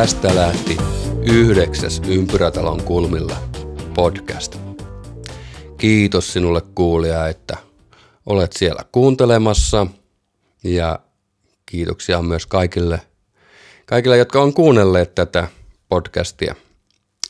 Tästä 0.00 0.34
lähti 0.34 0.76
yhdeksäs 1.22 2.02
Ympyrätalon 2.08 2.82
kulmilla 2.82 3.36
podcast. 3.94 4.56
Kiitos 5.78 6.32
sinulle 6.32 6.62
kuulija, 6.74 7.28
että 7.28 7.56
olet 8.26 8.52
siellä 8.52 8.84
kuuntelemassa 8.92 9.86
ja 10.64 10.98
kiitoksia 11.66 12.22
myös 12.22 12.46
kaikille, 12.46 13.00
kaikille, 13.86 14.16
jotka 14.16 14.42
on 14.42 14.54
kuunnelleet 14.54 15.14
tätä 15.14 15.48
podcastia. 15.88 16.54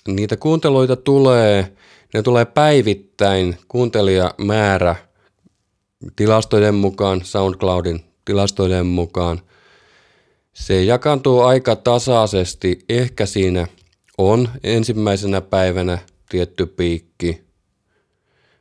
Niitä 0.08 0.36
kuunteluita 0.36 0.96
tulee, 0.96 1.72
ne 2.14 2.22
tulee 2.22 2.44
päivittäin 2.44 3.58
kuuntelijamäärä 3.68 4.96
tilastojen 6.16 6.74
mukaan, 6.74 7.20
SoundCloudin 7.24 8.04
tilastojen 8.24 8.86
mukaan. 8.86 9.40
Se 10.60 10.84
jakaantuu 10.84 11.40
aika 11.40 11.76
tasaisesti, 11.76 12.84
ehkä 12.88 13.26
siinä 13.26 13.66
on 14.18 14.48
ensimmäisenä 14.64 15.40
päivänä 15.40 15.98
tietty 16.28 16.66
piikki, 16.66 17.44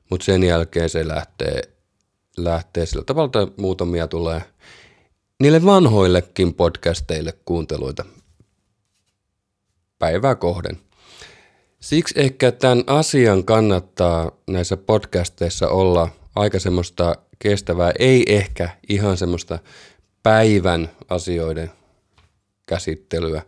mutta 0.10 0.26
sen 0.26 0.44
jälkeen 0.44 0.90
se 0.90 1.08
lähtee, 1.08 1.62
lähtee 2.38 2.86
sillä 2.86 3.04
tavalla, 3.04 3.26
että 3.26 3.62
muutamia 3.62 4.08
tulee 4.08 4.42
niille 5.40 5.66
vanhoillekin 5.66 6.54
podcasteille 6.54 7.34
kuunteluita 7.46 8.06
päivää 10.00 10.36
kohden. 10.36 10.78
Siksi 11.80 12.14
ehkä 12.18 12.52
tämän 12.52 12.84
asian 12.88 13.44
kannattaa 13.44 14.32
näissä 14.48 14.78
podcasteissa 14.78 15.70
olla 15.70 16.10
aika 16.36 16.60
semmoista 16.60 17.16
kestävää, 17.40 17.92
ei 18.00 18.24
ehkä 18.28 18.70
ihan 18.90 19.18
semmoista 19.18 19.60
päivän 20.24 20.90
asioiden 21.10 21.79
käsittelyä, 22.70 23.42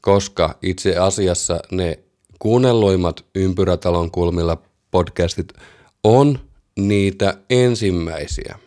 koska 0.00 0.58
itse 0.62 0.96
asiassa 0.96 1.60
ne 1.70 1.98
kuunnelluimmat 2.38 3.24
Ympyrätalon 3.34 4.10
kulmilla 4.10 4.62
podcastit 4.90 5.52
on 6.04 6.38
niitä 6.76 7.34
ensimmäisiä. 7.50 8.58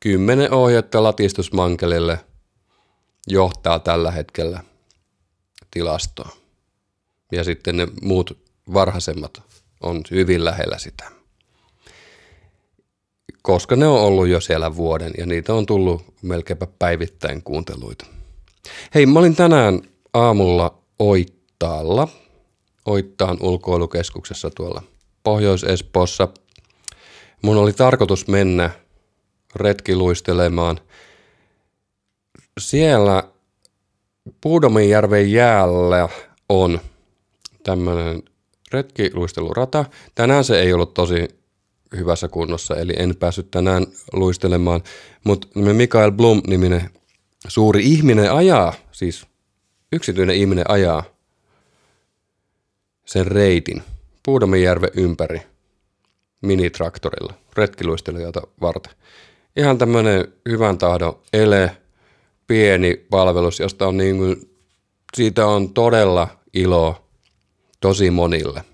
Kymmenen 0.00 0.52
ohjetta 0.52 1.02
latistusmankelille 1.02 2.18
johtaa 3.26 3.78
tällä 3.78 4.10
hetkellä 4.10 4.64
tilastoa. 5.70 6.36
Ja 7.32 7.44
sitten 7.44 7.76
ne 7.76 7.88
muut 8.02 8.38
varhaisemmat 8.72 9.42
on 9.80 10.02
hyvin 10.10 10.44
lähellä 10.44 10.78
sitä. 10.78 11.04
Koska 13.42 13.76
ne 13.76 13.86
on 13.86 14.00
ollut 14.00 14.28
jo 14.28 14.40
siellä 14.40 14.76
vuoden 14.76 15.12
ja 15.18 15.26
niitä 15.26 15.54
on 15.54 15.66
tullut 15.66 16.04
melkeinpä 16.22 16.66
päivittäin 16.78 17.42
kuunteluita. 17.42 18.19
Hei, 18.94 19.06
mä 19.06 19.18
olin 19.18 19.36
tänään 19.36 19.80
aamulla 20.14 20.82
Oittaalla, 20.98 22.08
Oittaan 22.86 23.36
ulkoilukeskuksessa 23.40 24.50
tuolla 24.50 24.82
Pohjois-Espoossa. 25.22 26.28
Mun 27.42 27.56
oli 27.56 27.72
tarkoitus 27.72 28.28
mennä 28.28 28.70
retkiluistelemaan. 29.56 30.80
Siellä 32.60 33.22
Puudominjärven 34.40 35.32
jäällä 35.32 36.08
on 36.48 36.80
tämmöinen 37.62 38.22
retkiluistelurata. 38.72 39.84
Tänään 40.14 40.44
se 40.44 40.60
ei 40.60 40.72
ollut 40.72 40.94
tosi 40.94 41.28
hyvässä 41.96 42.28
kunnossa, 42.28 42.76
eli 42.76 42.92
en 42.96 43.16
päässyt 43.16 43.50
tänään 43.50 43.86
luistelemaan, 44.12 44.82
mutta 45.24 45.48
Mikael 45.54 46.12
Blum-niminen 46.12 46.90
suuri 47.48 47.82
ihminen 47.86 48.32
ajaa, 48.32 48.74
siis 48.92 49.26
yksityinen 49.92 50.36
ihminen 50.36 50.70
ajaa 50.70 51.04
sen 53.04 53.26
reitin 53.26 53.82
Puudominjärven 54.22 54.90
ympäri 54.96 55.42
minitraktorilla, 56.40 57.34
retkiluistelijoita 57.56 58.42
varten. 58.60 58.92
Ihan 59.56 59.78
tämmöinen 59.78 60.32
hyvän 60.48 60.78
tahdon 60.78 61.18
ele, 61.32 61.76
pieni 62.46 63.06
palvelus, 63.10 63.60
josta 63.60 63.86
on 63.86 63.96
niin 63.96 64.18
kuin, 64.18 64.50
siitä 65.16 65.46
on 65.46 65.74
todella 65.74 66.28
ilo 66.52 67.04
tosi 67.80 68.10
monille. 68.10 68.64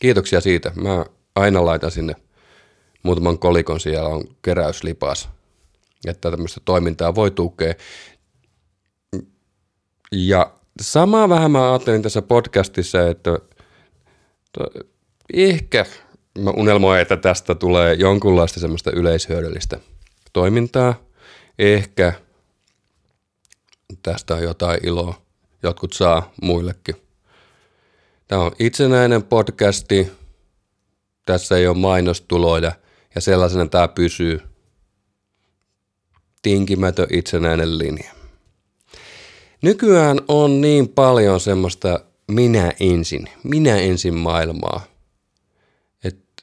Kiitoksia 0.00 0.40
siitä. 0.40 0.72
Mä 0.74 1.04
aina 1.34 1.64
laitan 1.64 1.90
sinne 1.90 2.14
muutaman 3.02 3.38
kolikon, 3.38 3.80
siellä 3.80 4.08
on 4.08 4.24
keräyslipas, 4.42 5.28
että 6.06 6.30
tämmöistä 6.30 6.60
toimintaa 6.64 7.14
voi 7.14 7.30
tukea. 7.30 7.74
Ja 10.12 10.52
samaa 10.80 11.28
vähän 11.28 11.50
mä 11.50 11.70
ajattelin 11.70 12.02
tässä 12.02 12.22
podcastissa, 12.22 13.08
että 13.08 13.38
to, 14.52 14.64
ehkä 15.32 15.86
mä 16.38 16.50
unelmoin, 16.50 17.00
että 17.00 17.16
tästä 17.16 17.54
tulee 17.54 17.94
jonkunlaista 17.94 18.60
semmoista 18.60 18.90
yleishyödyllistä 18.90 19.80
toimintaa. 20.32 20.94
Ehkä 21.58 22.12
tästä 24.02 24.34
on 24.34 24.42
jotain 24.42 24.86
iloa. 24.86 25.22
Jotkut 25.62 25.92
saa 25.92 26.32
muillekin. 26.42 26.96
Tämä 28.28 28.42
on 28.42 28.52
itsenäinen 28.58 29.22
podcasti. 29.22 30.12
Tässä 31.26 31.56
ei 31.56 31.66
ole 31.66 31.76
mainostuloja 31.76 32.72
ja 33.14 33.20
sellaisena 33.20 33.66
tämä 33.66 33.88
pysyy. 33.88 34.47
Tinkimätön 36.42 37.06
itsenäinen 37.12 37.78
linja. 37.78 38.10
Nykyään 39.62 40.20
on 40.28 40.60
niin 40.60 40.88
paljon 40.88 41.40
semmoista 41.40 42.00
minä 42.30 42.72
ensin, 42.80 43.28
minä 43.44 43.76
ensin 43.76 44.14
maailmaa, 44.14 44.84
että 46.04 46.42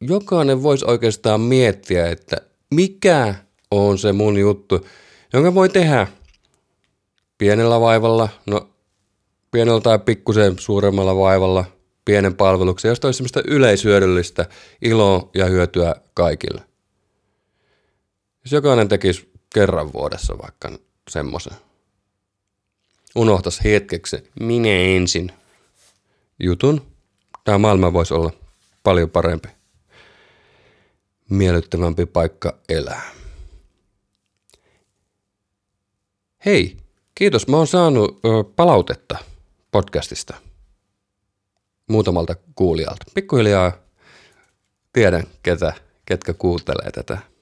jokainen 0.00 0.62
voisi 0.62 0.84
oikeastaan 0.88 1.40
miettiä, 1.40 2.08
että 2.08 2.36
mikä 2.74 3.34
on 3.70 3.98
se 3.98 4.12
mun 4.12 4.38
juttu, 4.38 4.86
jonka 5.32 5.54
voi 5.54 5.68
tehdä 5.68 6.06
pienellä 7.38 7.80
vaivalla, 7.80 8.28
no 8.46 8.68
pienellä 9.50 9.80
tai 9.80 9.98
pikkusen 9.98 10.58
suuremmalla 10.58 11.16
vaivalla, 11.16 11.64
pienen 12.04 12.36
palveluksen, 12.36 12.88
josta 12.88 13.08
olisi 13.08 13.16
semmoista 13.16 13.42
yleishyödyllistä 13.46 14.46
iloa 14.82 15.30
ja 15.34 15.46
hyötyä 15.46 15.94
kaikille. 16.14 16.62
Jos 18.46 18.52
jokainen 18.52 18.88
tekisi 18.88 19.30
kerran 19.54 19.92
vuodessa 19.92 20.38
vaikka 20.38 20.72
semmoisen, 21.10 21.52
unohtaisi 23.14 23.64
hetkeksi 23.64 24.30
minä 24.40 24.68
ensin 24.68 25.32
jutun, 26.42 26.92
tämä 27.44 27.58
maailma 27.58 27.92
voisi 27.92 28.14
olla 28.14 28.32
paljon 28.82 29.10
parempi, 29.10 29.48
miellyttävämpi 31.30 32.06
paikka 32.06 32.58
elää. 32.68 33.02
Hei, 36.44 36.76
kiitos. 37.14 37.48
Mä 37.48 37.56
oon 37.56 37.66
saanut 37.66 38.20
ö, 38.24 38.44
palautetta 38.56 39.18
podcastista 39.70 40.34
muutamalta 41.88 42.36
kuulijalta. 42.54 43.04
Pikkuhiljaa 43.14 43.72
tiedän, 44.92 45.24
ketä, 45.42 45.72
ketkä 46.04 46.34
kuuntelee 46.34 46.90
tätä. 46.90 47.35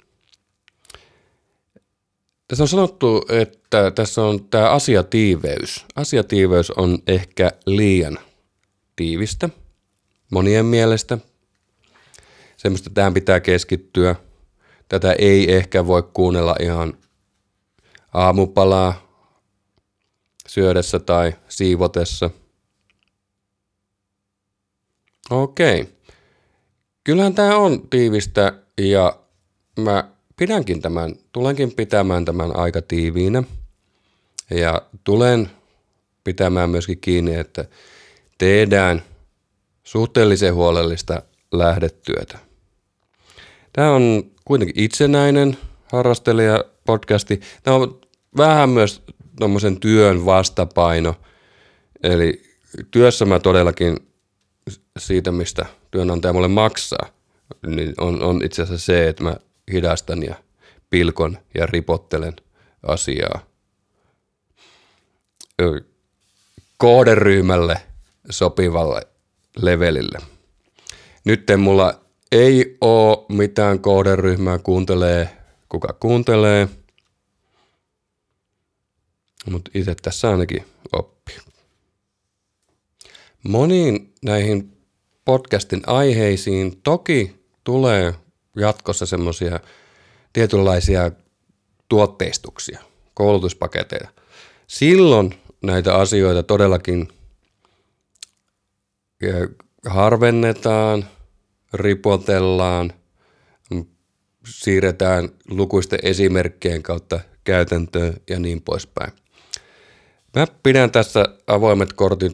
Tässä 2.48 2.64
on 2.64 2.68
sanottu, 2.68 3.26
että 3.28 3.90
tässä 3.90 4.22
on 4.22 4.48
tämä 4.48 4.70
asiatiiveys. 4.70 5.84
Asiatiiveys 5.96 6.70
on 6.70 6.98
ehkä 7.06 7.50
liian 7.66 8.18
tiivistä 8.96 9.48
monien 10.32 10.66
mielestä. 10.66 11.18
Semmoista 12.56 12.90
tähän 12.90 13.14
pitää 13.14 13.40
keskittyä. 13.40 14.16
Tätä 14.88 15.12
ei 15.12 15.54
ehkä 15.54 15.86
voi 15.86 16.02
kuunnella 16.02 16.56
ihan 16.60 16.98
aamupalaa 18.12 19.04
syödessä 20.48 20.98
tai 20.98 21.32
siivotessa. 21.48 22.30
Okei. 25.30 25.88
Kyllähän 27.04 27.34
tämä 27.34 27.56
on 27.56 27.88
tiivistä 27.88 28.52
ja 28.78 29.18
mä 29.80 30.13
pidänkin 30.36 30.82
tämän, 30.82 31.14
tulenkin 31.32 31.74
pitämään 31.74 32.24
tämän 32.24 32.56
aika 32.56 32.82
tiiviinä. 32.82 33.42
Ja 34.50 34.82
tulen 35.04 35.50
pitämään 36.24 36.70
myöskin 36.70 37.00
kiinni, 37.00 37.34
että 37.34 37.64
tehdään 38.38 39.02
suhteellisen 39.84 40.54
huolellista 40.54 41.22
lähdetyötä. 41.52 42.38
Tämä 43.72 43.90
on 43.90 44.24
kuitenkin 44.44 44.84
itsenäinen 44.84 45.58
harrastelija 45.92 46.64
podcasti. 46.86 47.40
Tämä 47.62 47.76
on 47.76 48.00
vähän 48.36 48.68
myös 48.68 49.02
tuommoisen 49.38 49.80
työn 49.80 50.26
vastapaino. 50.26 51.14
Eli 52.02 52.42
työssä 52.90 53.24
mä 53.24 53.40
todellakin 53.40 53.96
siitä, 54.98 55.32
mistä 55.32 55.66
työnantaja 55.90 56.32
mulle 56.32 56.48
maksaa, 56.48 57.08
niin 57.66 57.94
on, 57.98 58.22
on 58.22 58.44
itse 58.44 58.62
asiassa 58.62 58.86
se, 58.86 59.08
että 59.08 59.22
mä 59.22 59.36
hidastan 59.72 60.22
ja 60.22 60.34
pilkon 60.90 61.38
ja 61.54 61.66
ripottelen 61.66 62.36
asiaa. 62.82 63.46
kohderyhmälle 66.76 67.80
sopivalle 68.30 69.06
levelille. 69.56 70.18
Nyt 71.24 71.42
mulla 71.56 72.00
ei 72.32 72.76
ole 72.80 73.26
mitään 73.28 73.80
kohderyhmää, 73.80 74.58
kuuntelee 74.58 75.44
kuka 75.74 75.92
kuuntelee, 76.00 76.68
mutta 79.50 79.70
itse 79.74 79.94
tässä 79.94 80.30
ainakin 80.30 80.64
oppii. 80.92 81.36
Moniin 83.42 84.12
näihin 84.24 84.76
podcastin 85.24 85.82
aiheisiin 85.86 86.80
toki 86.82 87.36
tulee 87.64 88.14
jatkossa 88.56 89.06
semmoisia 89.06 89.60
tietynlaisia 90.32 91.10
tuotteistuksia, 91.88 92.80
koulutuspaketeja. 93.14 94.08
Silloin 94.66 95.34
näitä 95.62 95.94
asioita 95.94 96.42
todellakin 96.42 97.08
harvennetaan, 99.86 101.04
ripotellaan, 101.72 102.92
siirretään 104.48 105.28
lukuisten 105.48 105.98
esimerkkien 106.02 106.82
kautta 106.82 107.20
käytäntöön 107.44 108.14
ja 108.30 108.38
niin 108.38 108.62
poispäin. 108.62 109.12
Mä 110.36 110.46
pidän 110.62 110.90
tässä 110.90 111.24
avoimet 111.46 111.92
kortit. 111.92 112.32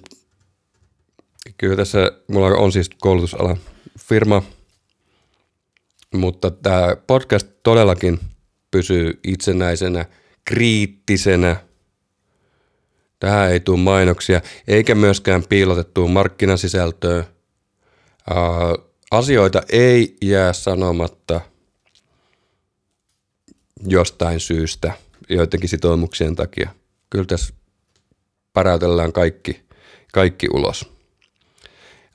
Kyllä 1.59 1.77
tässä 1.77 2.13
mulla 2.29 2.47
on 2.47 2.73
siis 2.73 2.91
koulutusalan 3.01 3.57
firma, 3.99 4.43
mutta 6.15 6.51
tämä 6.51 6.97
podcast 7.07 7.49
todellakin 7.63 8.21
pysyy 8.71 9.21
itsenäisenä, 9.25 10.05
kriittisenä. 10.45 11.57
Tähän 13.19 13.51
ei 13.51 13.61
tule 13.61 13.79
mainoksia, 13.79 14.41
eikä 14.69 14.95
myöskään 14.95 15.43
piilotettua 15.49 16.09
markkinasisältöä. 16.09 17.25
asioita 19.11 19.63
ei 19.73 20.17
jää 20.23 20.53
sanomatta 20.53 21.41
jostain 23.87 24.41
syystä, 24.41 24.93
joidenkin 25.29 25.69
sitoumuksien 25.69 26.37
takia. 26.37 26.71
Kyllä 27.11 27.25
tässä 27.25 27.55
päräytellään 28.53 29.13
kaikki, 29.13 29.63
kaikki 30.13 30.47
ulos. 30.55 30.93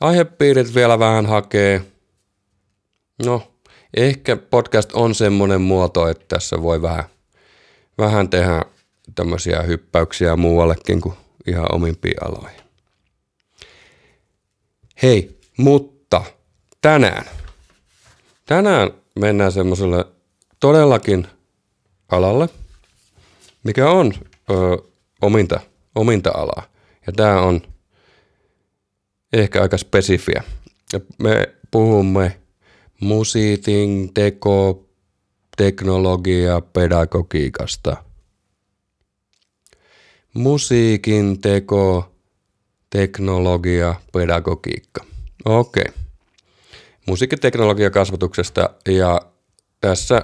Aihepiirit 0.01 0.75
vielä 0.75 0.99
vähän 0.99 1.25
hakee. 1.25 1.81
No, 3.25 3.54
ehkä 3.95 4.35
podcast 4.35 4.91
on 4.93 5.15
semmoinen 5.15 5.61
muoto, 5.61 6.07
että 6.07 6.25
tässä 6.27 6.61
voi 6.61 6.81
vähän, 6.81 7.03
vähän 7.97 8.29
tehdä 8.29 8.61
tämmöisiä 9.15 9.61
hyppäyksiä 9.61 10.35
muuallekin 10.35 11.01
kuin 11.01 11.15
ihan 11.47 11.75
omimpiin 11.75 12.23
aloihin. 12.23 12.61
Hei, 15.03 15.39
mutta 15.57 16.23
tänään, 16.81 17.25
tänään 18.45 18.91
mennään 19.19 19.51
semmoiselle 19.51 20.05
todellakin 20.59 21.27
alalle, 22.09 22.49
mikä 23.63 23.89
on 23.89 24.13
ö, 24.49 24.77
ominta, 25.21 25.59
ominta 25.95 26.31
alaa. 26.33 26.63
Ja 27.07 27.13
tämä 27.13 27.41
on 27.41 27.61
ehkä 29.33 29.61
aika 29.61 29.77
spesifiä. 29.77 30.43
Me 31.17 31.55
puhumme 31.71 32.37
musiikin 32.99 34.13
teko, 34.13 34.85
teknologia, 35.57 36.61
pedagogiikasta. 36.61 37.97
Musiikin 40.33 41.41
teko, 41.41 42.15
teknologia, 42.89 43.95
pedagogiikka. 44.13 45.05
Okei. 45.45 45.83
Okay. 45.87 46.01
Musiikkiteknologia 47.05 47.89
kasvatuksesta 47.89 48.69
ja 48.87 49.21
tässä 49.81 50.21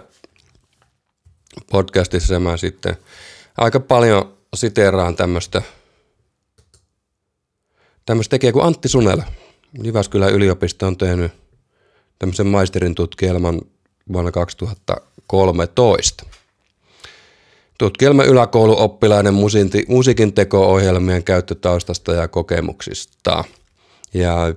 podcastissa 1.71 2.39
mä 2.39 2.57
sitten 2.57 2.97
aika 3.57 3.79
paljon 3.79 4.37
siteeraan 4.55 5.15
tämmöistä 5.15 5.61
tämmöistä 8.05 8.29
tekijä 8.29 8.51
kuin 8.51 8.65
Antti 8.65 8.89
Sunela. 8.89 9.23
Jyväskylän 9.83 10.33
yliopisto 10.33 10.87
on 10.87 10.97
tehnyt 10.97 11.40
tämmöisen 12.21 12.47
maisterin 12.47 12.95
tutkielman 12.95 13.61
vuonna 14.13 14.31
2013. 14.31 16.25
Tutkielma 17.77 18.23
yläkouluoppilaiden 18.23 19.33
musiikin 19.87 20.33
teko-ohjelmien 20.33 21.23
käyttötaustasta 21.23 22.13
ja 22.13 22.27
kokemuksista. 22.27 23.43
Ja 24.13 24.55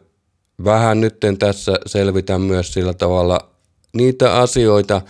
vähän 0.65 1.01
nytten 1.01 1.39
tässä 1.39 1.73
selvitän 1.87 2.41
myös 2.41 2.73
sillä 2.73 2.95
tavalla 2.95 3.51
niitä 3.93 4.35
asioita, 4.35 5.03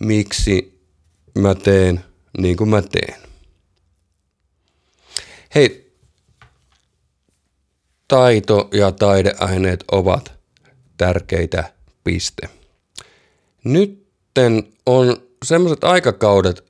miksi 0.00 0.80
mä 1.38 1.54
teen 1.54 2.04
niin 2.38 2.56
kuin 2.56 2.70
mä 2.70 2.82
teen. 2.82 3.14
Hei, 5.54 5.94
taito- 8.08 8.68
ja 8.72 8.92
taideaineet 8.92 9.84
ovat 9.92 10.32
tärkeitä 10.96 11.79
piste. 12.04 12.48
Nytten 13.64 14.72
on 14.86 15.16
semmoiset 15.44 15.84
aikakaudet 15.84 16.64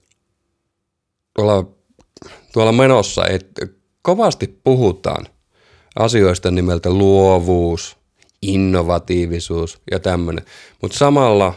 tuolla, 1.34 1.64
tuolla 2.52 2.72
menossa, 2.72 3.26
että 3.26 3.66
kovasti 4.02 4.60
puhutaan 4.64 5.26
asioista 5.98 6.50
nimeltä 6.50 6.90
luovuus, 6.90 7.96
innovatiivisuus 8.42 9.78
ja 9.90 9.98
tämmöinen. 9.98 10.44
Mutta 10.82 10.99
samalla 10.99 11.54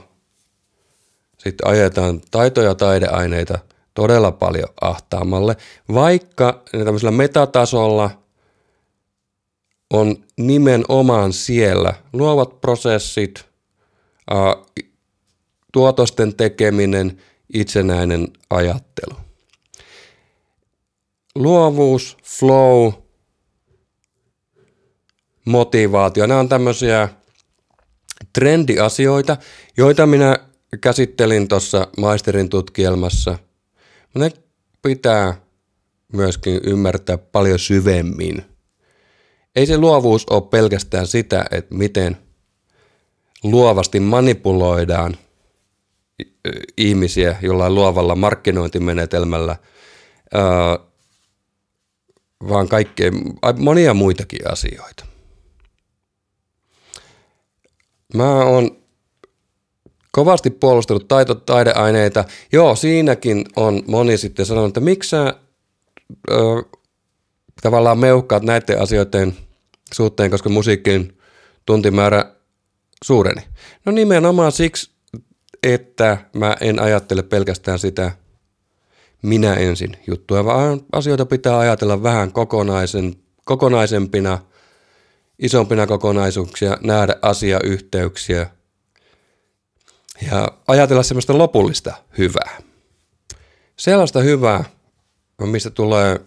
sitten 1.37 1.67
ajetaan 1.67 2.21
taito- 2.31 2.61
ja 2.61 2.75
taideaineita 2.75 3.59
todella 3.93 4.31
paljon 4.31 4.69
ahtaamalle, 4.81 5.57
vaikka 5.93 6.63
tämmöisellä 6.71 7.11
metatasolla 7.11 8.09
on 9.93 10.15
nimenomaan 10.37 11.33
siellä 11.33 11.93
luovat 12.13 12.61
prosessit, 12.61 13.45
tuotosten 15.73 16.35
tekeminen, 16.35 17.21
itsenäinen 17.53 18.27
ajattelu. 18.49 19.15
Luovuus, 21.35 22.17
flow, 22.23 22.93
motivaatio, 25.45 26.25
nämä 26.25 26.39
on 26.39 26.49
tämmöisiä 26.49 27.09
trendiasioita, 28.33 29.37
joita 29.77 30.05
minä 30.05 30.39
käsittelin 30.81 31.47
tuossa 31.47 31.87
maisterin 31.97 32.49
tutkielmassa. 32.49 33.37
Ne 34.15 34.31
pitää 34.81 35.41
myöskin 36.13 36.61
ymmärtää 36.63 37.17
paljon 37.17 37.59
syvemmin. 37.59 38.45
Ei 39.55 39.65
se 39.65 39.77
luovuus 39.77 40.25
ole 40.29 40.41
pelkästään 40.41 41.07
sitä, 41.07 41.45
että 41.51 41.75
miten 41.75 42.17
luovasti 43.43 43.99
manipuloidaan 43.99 45.17
ihmisiä 46.77 47.37
jollain 47.41 47.75
luovalla 47.75 48.15
markkinointimenetelmällä, 48.15 49.55
vaan 52.49 52.67
kaikkea, 52.67 53.11
monia 53.57 53.93
muitakin 53.93 54.51
asioita. 54.51 55.05
Mä 58.13 58.43
oon 58.43 58.77
kovasti 60.11 60.49
puolustellut 60.49 61.07
taito, 61.07 61.35
taideaineita. 61.35 62.25
Joo, 62.51 62.75
siinäkin 62.75 63.45
on 63.55 63.83
moni 63.87 64.17
sitten 64.17 64.45
sanonut, 64.45 64.67
että 64.67 64.79
miksi 64.79 65.09
sä 65.09 65.35
ö, 66.31 66.35
tavallaan 67.61 67.99
meuhkaat 67.99 68.43
näiden 68.43 68.81
asioiden 68.81 69.37
suhteen, 69.93 70.31
koska 70.31 70.49
musiikin 70.49 71.17
tuntimäärä 71.65 72.33
suureni. 73.03 73.41
No 73.85 73.91
nimenomaan 73.91 74.51
siksi, 74.51 74.91
että 75.63 76.17
mä 76.35 76.57
en 76.61 76.79
ajattele 76.79 77.23
pelkästään 77.23 77.79
sitä 77.79 78.11
minä 79.21 79.53
ensin 79.53 79.97
juttua, 80.07 80.45
vaan 80.45 80.81
asioita 80.91 81.25
pitää 81.25 81.59
ajatella 81.59 82.03
vähän 82.03 82.31
kokonaisen, 82.31 83.15
kokonaisempina, 83.45 84.39
isompina 85.39 85.87
kokonaisuuksia, 85.87 86.77
nähdä 86.81 87.15
asiayhteyksiä– 87.21 88.49
ja 90.31 90.47
ajatella 90.67 91.03
semmoista 91.03 91.37
lopullista 91.37 91.93
hyvää. 92.17 92.61
Sellaista 93.75 94.19
hyvää, 94.19 94.63
mistä 95.41 95.69
tulee 95.69 96.19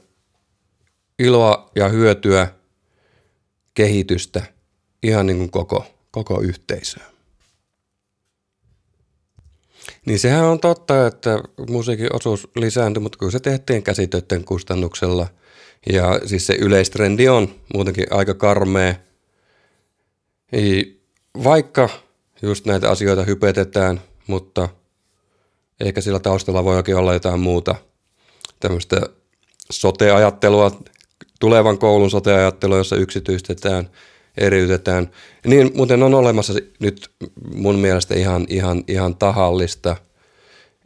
iloa 1.18 1.70
ja 1.76 1.88
hyötyä, 1.88 2.48
kehitystä 3.74 4.42
ihan 5.02 5.26
niin 5.26 5.38
kuin 5.38 5.50
koko, 5.50 5.86
koko 6.24 6.40
yhteisöön. 6.40 7.06
Niin 10.06 10.18
sehän 10.18 10.44
on 10.44 10.60
totta, 10.60 11.06
että 11.06 11.38
musiikin 11.70 12.16
osuus 12.16 12.48
lisääntyi, 12.56 13.00
mutta 13.00 13.18
kun 13.18 13.32
se 13.32 13.40
tehtiin 13.40 13.82
käsitöiden 13.82 14.44
kustannuksella. 14.44 15.26
Ja 15.92 16.20
siis 16.26 16.46
se 16.46 16.54
yleistrendi 16.54 17.28
on 17.28 17.54
muutenkin 17.74 18.06
aika 18.10 18.34
karmea. 18.34 18.94
Vaikka 21.44 21.88
just 22.42 22.66
näitä 22.66 22.90
asioita 22.90 23.24
hypetetään, 23.24 24.00
mutta 24.26 24.68
ehkä 25.80 26.00
sillä 26.00 26.18
taustalla 26.18 26.64
voikin 26.64 26.96
olla 26.96 27.12
jotain 27.12 27.40
muuta 27.40 27.74
tämmöistä 28.60 29.00
sote-ajattelua, 29.70 30.80
tulevan 31.40 31.78
koulun 31.78 32.10
sote-ajattelua, 32.10 32.76
jossa 32.76 32.96
yksityistetään, 32.96 33.90
eriytetään. 34.36 35.10
Niin 35.46 35.70
muuten 35.74 36.02
on 36.02 36.14
olemassa 36.14 36.52
nyt 36.80 37.10
mun 37.54 37.78
mielestä 37.78 38.14
ihan, 38.14 38.46
ihan, 38.48 38.84
ihan 38.88 39.16
tahallista 39.16 39.96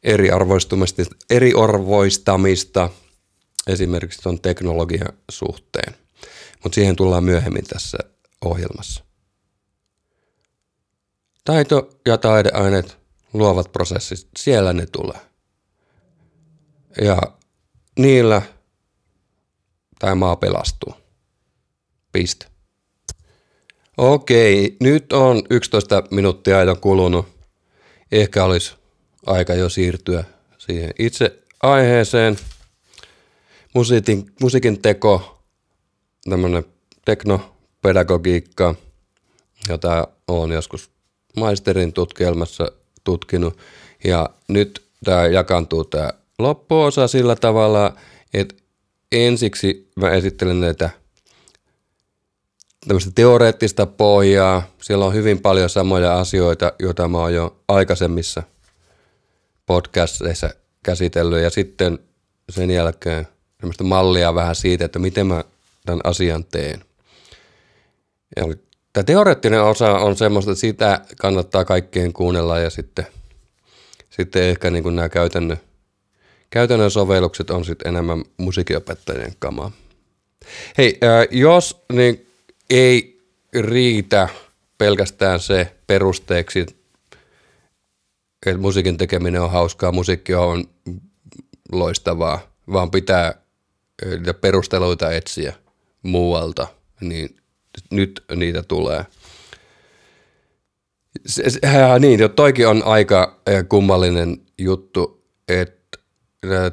eriarvoistumista, 0.03 1.03
eriarvoistamista 1.31 2.91
esimerkiksi 3.67 4.23
tuon 4.23 4.41
teknologian 4.41 5.13
suhteen. 5.31 5.95
Mutta 6.63 6.75
siihen 6.75 6.97
tullaan 6.97 7.25
myöhemmin 7.25 7.65
tässä 7.65 7.99
ohjelmassa. 8.45 9.05
Taito- 11.45 11.91
ja 12.07 12.19
taideaineet, 12.19 12.99
luovat 13.33 13.73
prosessit, 13.73 14.29
siellä 14.39 14.73
ne 14.73 14.87
tulee. 14.87 15.21
Ja 17.01 17.19
niillä 17.99 18.43
tämä 19.99 20.15
maa 20.15 20.37
pelastuu. 20.37 20.95
Piste. 22.13 22.50
Okei, 24.01 24.77
nyt 24.81 25.13
on 25.13 25.43
11 25.51 26.03
minuuttia 26.11 26.63
jo 26.63 26.77
kulunut. 26.77 27.27
Ehkä 28.13 28.45
olisi 28.45 28.75
aika 29.27 29.55
jo 29.55 29.69
siirtyä 29.69 30.25
siihen 30.59 30.91
itse 30.99 31.39
aiheeseen. 31.63 32.37
Musiikin, 33.75 34.27
musiikin 34.41 34.83
teko, 34.83 35.43
tämmöinen 36.31 36.65
teknopedagogiikka, 37.05 38.75
jota 39.69 40.09
olen 40.29 40.51
joskus 40.51 40.91
maisterin 41.37 41.93
tutkielmassa 41.93 42.73
tutkinut. 43.05 43.59
Ja 44.05 44.31
nyt 44.49 44.83
tämä 45.05 45.27
jakantuu 45.27 45.85
tämä 45.85 46.13
loppuosa 46.39 47.09
sillä 47.09 47.37
tavalla, 47.37 47.95
että 48.35 48.55
ensiksi 49.13 49.91
mä 49.97 50.11
esittelen 50.11 50.61
näitä 50.61 50.91
tämmöistä 52.89 53.11
teoreettista 53.15 53.87
pohjaa. 53.87 54.63
Siellä 54.83 55.07
on 55.07 55.15
hyvin 55.15 55.41
paljon 55.41 55.71
samoja 55.71 56.19
asioita, 56.19 56.73
joita 56.79 57.09
mä 57.09 57.19
oon 57.19 57.35
jo 57.35 57.57
aikaisemmissa 57.69 58.43
podcasteissa 59.67 60.51
käsitellyt. 60.83 61.43
Ja 61.43 61.51
sitten 61.51 61.99
sen 62.51 62.71
jälkeen 62.71 63.29
tämmöistä 63.59 63.85
mallia 63.85 64.35
vähän 64.35 64.55
siitä, 64.55 64.85
että 64.85 64.99
miten 64.99 65.27
mä 65.27 65.45
tämän 65.87 66.01
asian 66.05 66.45
teen. 66.45 66.85
Ja 68.37 68.45
tämä 68.93 69.05
teoreettinen 69.05 69.63
osa 69.63 69.91
on 69.91 70.17
semmoista, 70.17 70.51
että 70.51 70.61
sitä 70.61 71.01
kannattaa 71.19 71.65
kaikkien 71.65 72.13
kuunnella 72.13 72.59
ja 72.59 72.71
sitten, 72.71 73.07
sitten 74.11 74.43
ehkä 74.43 74.71
niin 74.71 74.83
kuin 74.83 74.97
nämä 74.97 75.09
käytännön, 75.09 75.61
käytännön 76.51 76.91
sovellukset 76.91 77.51
on 77.51 77.65
sitten 77.65 77.89
enemmän 77.89 78.25
musiikinopettajien 78.37 79.33
kamaa. 79.39 79.71
Hei, 80.79 80.99
jos 81.31 81.85
niin 81.93 82.30
ei 82.71 83.21
riitä 83.61 84.29
pelkästään 84.79 85.41
se 85.41 85.77
perusteeksi, 85.87 86.61
että 86.61 86.75
musiikin 88.59 88.97
tekeminen 88.97 89.43
on 89.43 89.51
hauskaa, 89.51 89.93
musiikki 89.93 90.35
on 90.35 90.65
loistavaa, 91.73 92.41
vaan 92.73 92.91
pitää 92.91 93.35
perusteluita 94.41 95.13
etsiä 95.13 95.55
muualta, 96.03 96.67
niin 97.01 97.37
nyt 97.91 98.25
niitä 98.37 98.63
tulee. 98.63 99.07
Se, 101.27 101.51
se, 101.51 101.61
niin, 102.01 102.21
jo 102.21 102.29
toikin 102.29 102.69
on 102.69 102.83
aika 102.85 103.41
kummallinen 103.69 104.41
juttu, 104.59 105.25
että 105.49 105.99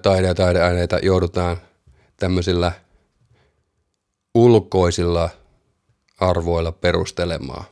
taide- 0.01 0.27
ja 0.27 0.35
taideaineita 0.35 0.99
joudutaan 0.99 1.57
tämmöisillä 2.17 2.71
ulkoisilla 4.35 5.29
arvoilla 6.17 6.71
perustelemaan. 6.71 7.65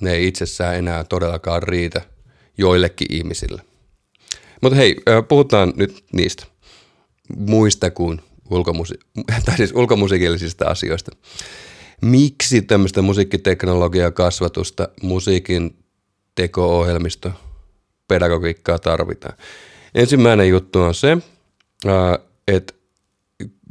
Ne 0.00 0.12
ei 0.12 0.28
itsessään 0.28 0.76
enää 0.76 1.04
todellakaan 1.04 1.62
riitä 1.62 2.02
joillekin 2.58 3.06
ihmisille. 3.10 3.62
Mutta 4.62 4.76
hei, 4.76 4.96
puhutaan 5.28 5.72
nyt 5.76 6.04
niistä 6.12 6.46
muista 7.36 7.90
kuin 7.90 8.20
ulkomusi- 8.50 9.00
tai 9.44 9.56
siis 9.56 9.72
ulkomusiikillisista 9.74 10.66
asioista. 10.66 11.10
Miksi 12.02 12.62
tämmöistä 12.62 13.02
musiikkiteknologiaa 13.02 14.10
kasvatusta, 14.10 14.88
musiikin 15.02 15.84
teko-ohjelmisto, 16.34 17.30
pedagogiikkaa 18.08 18.78
tarvitaan? 18.78 19.36
Ensimmäinen 19.94 20.48
juttu 20.48 20.80
on 20.80 20.94
se, 20.94 21.18
että 22.48 22.74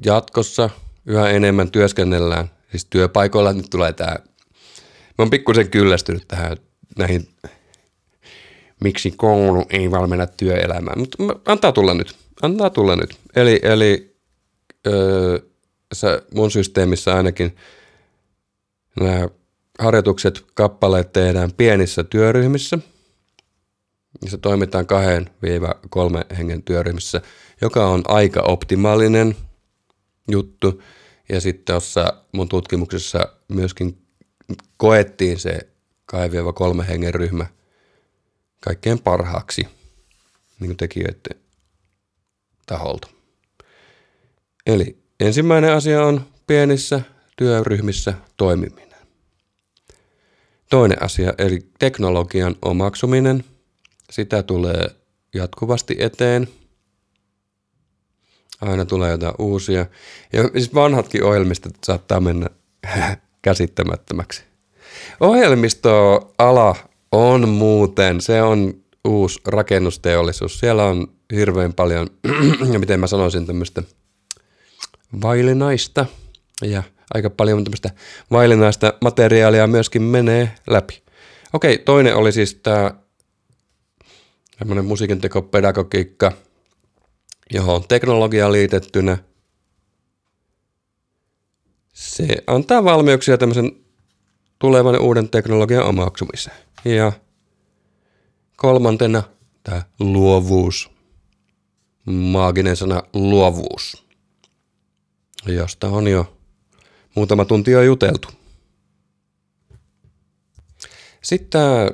jatkossa 0.06 0.70
yhä 1.06 1.30
enemmän 1.30 1.72
työskennellään 1.72 2.57
siis 2.72 2.86
työpaikoilla 2.86 3.54
nyt 3.54 3.66
tulee 3.70 3.94
tämä, 3.94 4.12
mä 4.12 5.20
oon 5.20 5.30
pikkusen 5.30 5.70
kyllästynyt 5.70 6.28
tähän 6.28 6.58
näihin, 6.98 7.30
miksi 8.84 9.12
koulu 9.12 9.66
ei 9.70 9.92
valmenna 9.92 10.28
työelämään, 10.28 11.00
mutta 11.00 11.18
antaa 11.46 11.72
tulla 11.72 11.94
nyt, 11.94 12.16
antaa 12.42 12.70
tulla 12.70 12.96
nyt. 12.96 13.18
Eli, 13.36 13.60
eli 13.64 14.16
öö, 14.88 15.40
mun 16.34 16.52
systeemissä 16.52 17.16
ainakin 17.16 17.56
nämä 19.00 19.30
harjoitukset, 19.80 20.46
kappaleet 20.54 21.14
tehdään 21.14 21.52
pienissä 21.54 22.04
työryhmissä, 22.04 22.80
se 24.26 24.38
toimitaan 24.38 24.86
kahden 24.86 25.30
viiva 25.42 25.76
kolme 25.90 26.26
hengen 26.38 26.64
työryhmissä, 26.64 27.22
joka 27.62 27.88
on 27.88 28.02
aika 28.08 28.42
optimaalinen 28.42 29.36
juttu. 30.32 30.82
Ja 31.30 31.42
sitten 31.42 31.74
tuossa 31.74 32.14
mun 32.32 32.50
tutkimuksessa 32.50 33.34
myöskin 33.48 34.02
koettiin 34.78 35.40
se 35.40 35.60
2-3 36.82 36.84
hengen 36.84 37.14
ryhmä 37.14 37.46
kaikkein 38.60 39.00
parhaaksi 39.00 39.62
niin 40.60 40.68
kuin 40.68 40.78
tekijöiden 40.78 41.42
taholta. 42.66 43.08
Eli 44.66 44.98
ensimmäinen 45.20 45.74
asia 45.74 46.06
on 46.06 46.28
pienissä 46.48 47.02
työryhmissä 47.38 48.14
toimiminen. 48.38 48.88
Toinen 50.70 51.04
asia, 51.04 51.34
eli 51.38 51.68
teknologian 51.80 52.56
omaksuminen. 52.62 53.44
Sitä 54.10 54.44
tulee 54.44 54.90
jatkuvasti 55.34 55.96
eteen– 56.00 56.48
Aina 58.62 58.86
tulee 58.86 59.12
jotain 59.12 59.34
uusia. 59.40 59.86
Ja 60.34 60.44
siis 60.44 60.74
vanhatkin 60.74 61.24
että 61.70 61.86
saattaa 61.86 62.20
mennä 62.20 62.48
käsittämättömäksi. 63.42 64.44
Ohjelmistoala 65.20 66.76
on 67.12 67.50
muuten, 67.50 68.22
se 68.22 68.42
on 68.42 68.74
uusi 69.06 69.40
rakennusteollisuus. 69.48 70.60
Siellä 70.60 70.86
on 70.86 71.08
hirveän 71.32 71.74
paljon, 71.74 72.08
ja 72.74 72.80
miten 72.80 73.00
mä 73.00 73.08
sanoisin, 73.08 73.46
tämmöistä 73.46 73.84
vailinaista 75.22 76.06
ja 76.62 76.84
aika 77.14 77.30
paljon 77.30 77.64
tämmöistä 77.64 77.90
vailinaista 78.32 78.94
materiaalia 79.02 79.68
myöskin 79.68 80.02
menee 80.02 80.52
läpi. 80.70 81.04
Okei, 81.54 81.78
toinen 81.78 82.16
oli 82.16 82.32
siis 82.32 82.56
tämä 82.56 82.92
tämmöinen 84.60 84.86
musiikintekopedagogiikka– 84.86 86.32
johon 87.54 87.76
on 87.76 87.88
teknologia 87.88 88.52
liitettynä. 88.52 89.18
Se 91.94 92.28
antaa 92.48 92.84
valmiuksia 92.84 93.38
tämmöisen 93.38 93.72
tulevan 94.60 95.00
uuden 95.00 95.30
teknologian 95.30 95.86
omaksumiseen. 95.86 96.58
Ja 96.86 97.12
kolmantena 98.56 99.24
tämä 99.64 99.82
luovuus. 100.00 100.92
Maaginen 102.06 102.76
sana 102.76 103.04
luovuus, 103.14 104.06
josta 105.46 105.90
on 105.90 106.08
jo 106.08 106.38
muutama 107.16 107.46
tunti 107.46 107.72
jo 107.72 107.82
juteltu. 107.82 108.28
Sitten 111.22 111.50
tämä 111.50 111.90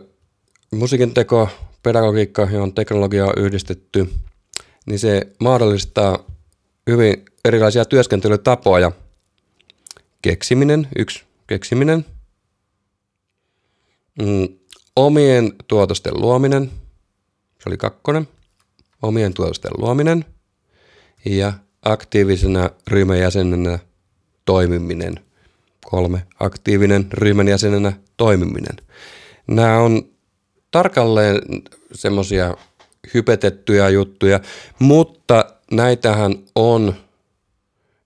musiikin 0.72 1.14
teko, 1.14 1.50
pedagogiikka, 1.84 2.48
johon 2.52 2.74
teknologia 2.74 3.26
on 3.26 3.34
yhdistetty– 3.38 4.10
niin 4.86 5.00
se 5.00 5.28
mahdollistaa 5.40 6.20
hyvin 6.88 7.26
erilaisia 7.46 7.86
työskentelytapoja. 7.86 8.92
Keksiminen, 10.22 10.88
yksi 10.98 11.24
keksiminen, 11.48 12.06
mm, 14.22 14.48
omien 14.96 15.54
tuotosten 15.68 16.14
luominen, 16.22 16.72
se 17.60 17.70
oli 17.70 17.78
kakkonen, 17.78 18.28
omien 19.02 19.34
tulosten 19.34 19.72
luominen 19.78 20.26
ja 21.26 21.54
aktiivisena 21.82 22.70
ryhmän 22.88 23.20
jäsenenä 23.20 23.80
toimiminen. 24.46 25.16
Kolme, 25.86 26.28
aktiivinen 26.40 27.08
ryhmän 27.14 27.48
jäsenenä 27.48 27.94
toimiminen. 28.18 28.76
Nämä 29.48 29.78
on 29.78 30.04
tarkalleen 30.72 31.42
semmoisia 31.94 32.58
hypetettyjä 33.14 33.90
juttuja, 33.90 34.40
mutta 34.80 35.46
näitähän 35.72 36.36
on 36.56 36.96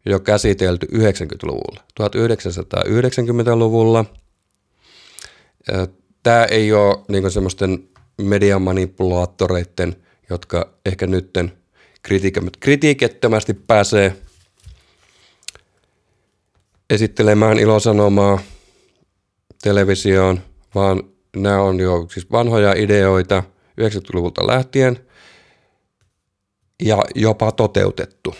jo 0.05 0.19
käsitelty 0.19 0.85
90-luvulla, 0.85 1.83
1990-luvulla. 2.01 4.05
Tämä 6.23 6.45
ei 6.45 6.73
ole 6.73 6.97
niin 7.07 7.31
semmoisten 7.31 7.89
mediamanipulaattoreiden, 8.21 9.95
jotka 10.29 10.73
ehkä 10.85 11.07
nytten 11.07 11.53
kritiikettömästi 12.59 13.53
pääsee 13.53 14.15
esittelemään 16.89 17.59
ilosanomaa 17.59 18.39
televisioon, 19.63 20.41
vaan 20.75 21.03
nämä 21.35 21.61
on 21.61 21.79
jo 21.79 22.07
siis 22.13 22.31
vanhoja 22.31 22.73
ideoita 22.77 23.43
90-luvulta 23.81 24.47
lähtien 24.47 24.99
ja 26.83 27.03
jopa 27.15 27.51
toteutettu. 27.51 28.35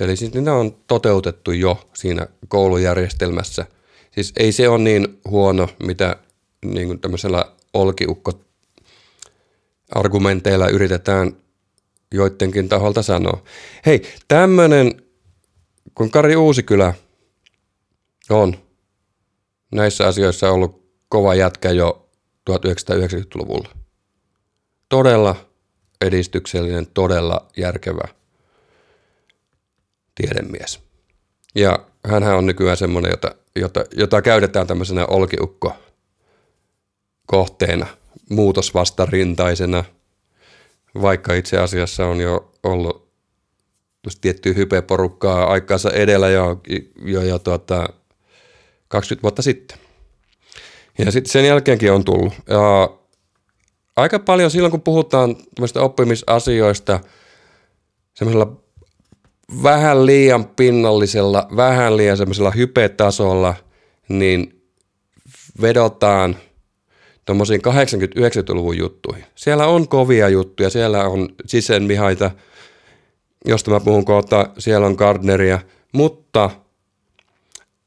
Eli 0.00 0.16
siis 0.16 0.34
ne 0.34 0.50
on 0.50 0.76
toteutettu 0.86 1.52
jo 1.52 1.90
siinä 1.94 2.26
koulujärjestelmässä. 2.48 3.66
Siis 4.10 4.32
ei 4.36 4.52
se 4.52 4.68
ole 4.68 4.78
niin 4.78 5.20
huono, 5.28 5.68
mitä 5.82 6.16
niin 6.64 6.86
kuin 6.86 7.00
tämmöisellä 7.00 7.52
olkiukko 7.74 8.32
argumenteilla 9.90 10.68
yritetään 10.68 11.36
joidenkin 12.14 12.68
taholta 12.68 13.02
sanoa. 13.02 13.42
Hei, 13.86 14.02
tämmöinen, 14.28 15.02
kun 15.94 16.10
Kari 16.10 16.36
Uusikylä 16.36 16.94
on 18.30 18.54
näissä 19.74 20.06
asioissa 20.06 20.50
ollut 20.50 20.84
kova 21.08 21.34
jätkä 21.34 21.70
jo 21.70 22.08
1990-luvulla. 22.50 23.83
Todella 24.88 25.36
edistyksellinen, 26.00 26.86
todella 26.86 27.46
järkevä 27.56 28.08
tiedemies. 30.14 30.80
Ja 31.54 31.86
hän 32.06 32.22
on 32.22 32.46
nykyään 32.46 32.76
semmoinen, 32.76 33.10
jota, 33.10 33.34
jota, 33.56 33.84
jota 33.96 34.22
käytetään 34.22 34.66
tämmöisenä 34.66 35.06
olkiukko 35.06 35.72
kohteena, 37.26 37.86
muutosvastarintaisena, 38.30 39.84
vaikka 41.02 41.34
itse 41.34 41.58
asiassa 41.58 42.06
on 42.06 42.20
jo 42.20 42.52
ollut 42.62 43.04
tiettyä 44.20 44.52
hypeporukkaa 44.52 45.46
aikaansa 45.46 45.90
edellä 45.90 46.28
jo, 46.28 46.60
jo, 47.04 47.22
jo 47.22 47.38
tuota, 47.38 47.88
20 48.88 49.22
vuotta 49.22 49.42
sitten. 49.42 49.78
Ja 50.98 51.12
sitten 51.12 51.32
sen 51.32 51.46
jälkeenkin 51.46 51.92
on 51.92 52.04
tullut. 52.04 52.32
Ja 52.48 52.90
aika 53.96 54.18
paljon 54.18 54.50
silloin, 54.50 54.70
kun 54.70 54.80
puhutaan 54.80 55.36
oppimisasioista 55.80 57.00
semmoisella 58.14 58.56
vähän 59.62 60.06
liian 60.06 60.44
pinnallisella, 60.44 61.48
vähän 61.56 61.96
liian 61.96 62.16
semmoisella 62.16 62.50
hypetasolla, 62.50 63.54
niin 64.08 64.62
vedotaan 65.60 66.36
tuommoisiin 67.24 67.60
80-90-luvun 67.60 68.78
juttuihin. 68.78 69.24
Siellä 69.34 69.66
on 69.66 69.88
kovia 69.88 70.28
juttuja, 70.28 70.70
siellä 70.70 71.08
on 71.08 71.28
sisenmihaita, 71.46 72.30
josta 73.44 73.70
mä 73.70 73.80
puhun 73.80 74.04
kohta, 74.04 74.50
siellä 74.58 74.86
on 74.86 74.94
Gardneria, 74.94 75.60
mutta 75.92 76.50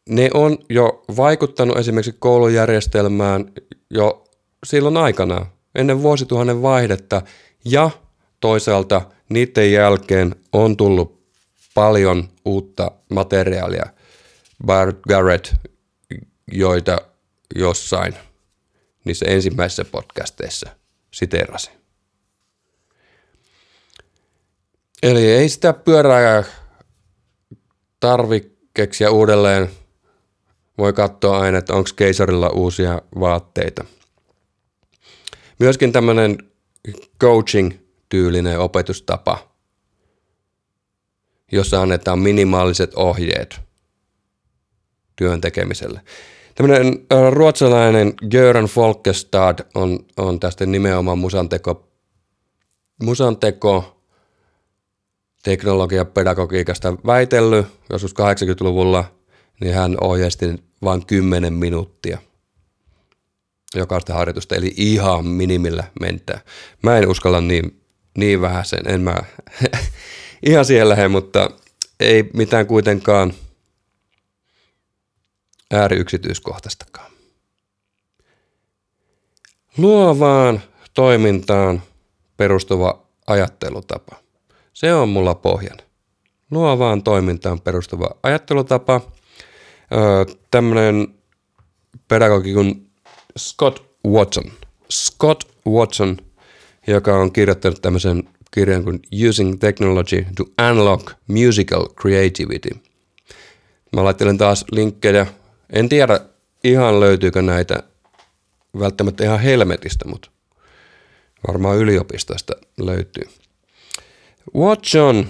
ne 0.09 0.29
on 0.33 0.57
jo 0.69 1.03
vaikuttanut 1.17 1.77
esimerkiksi 1.77 2.15
koulujärjestelmään 2.19 3.51
jo 3.89 4.23
silloin 4.65 4.97
aikana, 4.97 5.45
ennen 5.77 6.01
vuosituhannen 6.03 6.61
vaihdetta, 6.61 7.21
ja 7.65 7.89
toisaalta 8.39 9.01
niiden 9.29 9.71
jälkeen 9.71 10.35
on 10.53 10.77
tullut 10.77 11.17
paljon 11.73 12.29
uutta 12.45 12.91
materiaalia. 13.09 13.85
Bart 14.65 14.99
Garrett, 15.09 15.53
joita 16.51 16.97
jossain 17.55 18.15
niissä 19.05 19.25
ensimmäisissä 19.25 19.85
podcasteissa 19.85 20.69
siterasi. 21.11 21.71
Eli 25.03 25.31
ei 25.31 25.49
sitä 25.49 25.73
pyörää 25.73 26.43
tarvi 27.99 28.57
keksiä 28.73 29.11
uudelleen. 29.11 29.69
Voi 30.77 30.93
katsoa 30.93 31.39
aina, 31.39 31.57
että 31.57 31.73
onko 31.73 31.89
keisarilla 31.95 32.49
uusia 32.49 33.01
vaatteita. 33.19 33.85
Myöskin 35.59 35.91
tämmöinen 35.91 36.37
coaching-tyylinen 37.19 38.59
opetustapa– 38.59 39.39
jossa 41.51 41.81
annetaan 41.81 42.19
minimaaliset 42.19 42.93
ohjeet 42.95 43.61
työn 45.15 45.41
tekemiselle. 45.41 46.01
Tämmöinen 46.55 47.05
ruotsalainen 47.29 48.13
Göran 48.29 48.65
Folkestad 48.65 49.59
on, 49.75 49.99
on 50.17 50.39
tästä 50.39 50.65
nimenomaan 50.65 51.17
musanteko, 51.17 51.87
musanteko 53.03 54.03
teknologiapedagogiikasta 55.43 56.93
väitellyt 57.05 57.65
joskus 57.89 58.11
80-luvulla, 58.11 59.05
niin 59.61 59.73
hän 59.73 59.97
ohjeisti 60.01 60.45
vain 60.83 61.05
10 61.05 61.53
minuuttia 61.53 62.17
jokaista 63.75 64.13
harjoitusta, 64.13 64.55
eli 64.55 64.73
ihan 64.77 65.25
minimillä 65.25 65.83
mentää. 65.99 66.41
Mä 66.83 66.97
en 66.97 67.09
uskalla 67.09 67.41
niin, 67.41 67.81
niin 68.17 68.41
vähän 68.41 68.65
sen, 68.65 68.79
en 68.87 69.01
mä 69.01 69.15
ihan 70.49 70.65
siellä 70.65 70.95
he, 70.95 71.07
mutta 71.07 71.49
ei 71.99 72.29
mitään 72.33 72.67
kuitenkaan 72.67 73.33
ääriyksityiskohtaistakaan. 75.73 77.11
Luovaan 79.77 80.61
toimintaan 80.93 81.81
perustuva 82.37 83.07
ajattelutapa. 83.27 84.15
Se 84.73 84.93
on 84.93 85.09
mulla 85.09 85.35
pohjan. 85.35 85.77
Luovaan 86.51 87.03
toimintaan 87.03 87.61
perustuva 87.61 88.09
ajattelutapa. 88.23 89.01
Öö, 89.93 90.35
Tämmöinen 90.51 91.07
pedagogi 92.07 92.53
kuin 92.53 92.86
Scott 93.37 93.85
Watson. 94.07 94.51
Scott 94.91 95.43
Watson, 95.67 96.17
joka 96.87 97.17
on 97.17 97.31
kirjoittanut 97.31 97.81
tämmöisen 97.81 98.23
kirjan 98.51 98.83
kuin 98.83 98.99
Using 99.29 99.59
Technology 99.59 100.25
to 100.35 100.45
Unlock 100.69 101.11
Musical 101.27 101.87
Creativity. 102.01 102.69
Mä 103.95 104.03
laittelen 104.03 104.37
taas 104.37 104.65
linkkejä. 104.71 105.27
En 105.73 105.89
tiedä 105.89 106.19
ihan 106.63 106.99
löytyykö 106.99 107.41
näitä 107.41 107.83
välttämättä 108.79 109.23
ihan 109.23 109.39
helmetistä, 109.39 110.07
mutta 110.07 110.29
varmaan 111.47 111.77
yliopistosta 111.77 112.53
löytyy. 112.77 113.23
Watson 114.55 115.27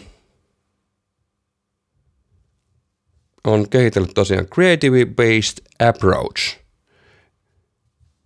on 3.43 3.69
kehitellyt 3.69 4.11
tosiaan 4.13 4.45
Creativity-Based 4.45 5.87
Approach. 5.87 6.66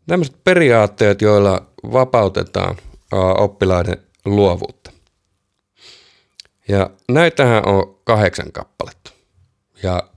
Tämmöiset 0.07 0.43
periaatteet, 0.43 1.21
joilla 1.21 1.65
vapautetaan 1.83 2.77
oppilaiden 3.37 3.97
luovuutta. 4.25 4.91
Ja 6.67 6.89
näitähän 7.09 7.67
on 7.67 7.99
kahdeksan 8.03 8.51
kappaletta. 8.51 9.11
Ja 9.83 10.09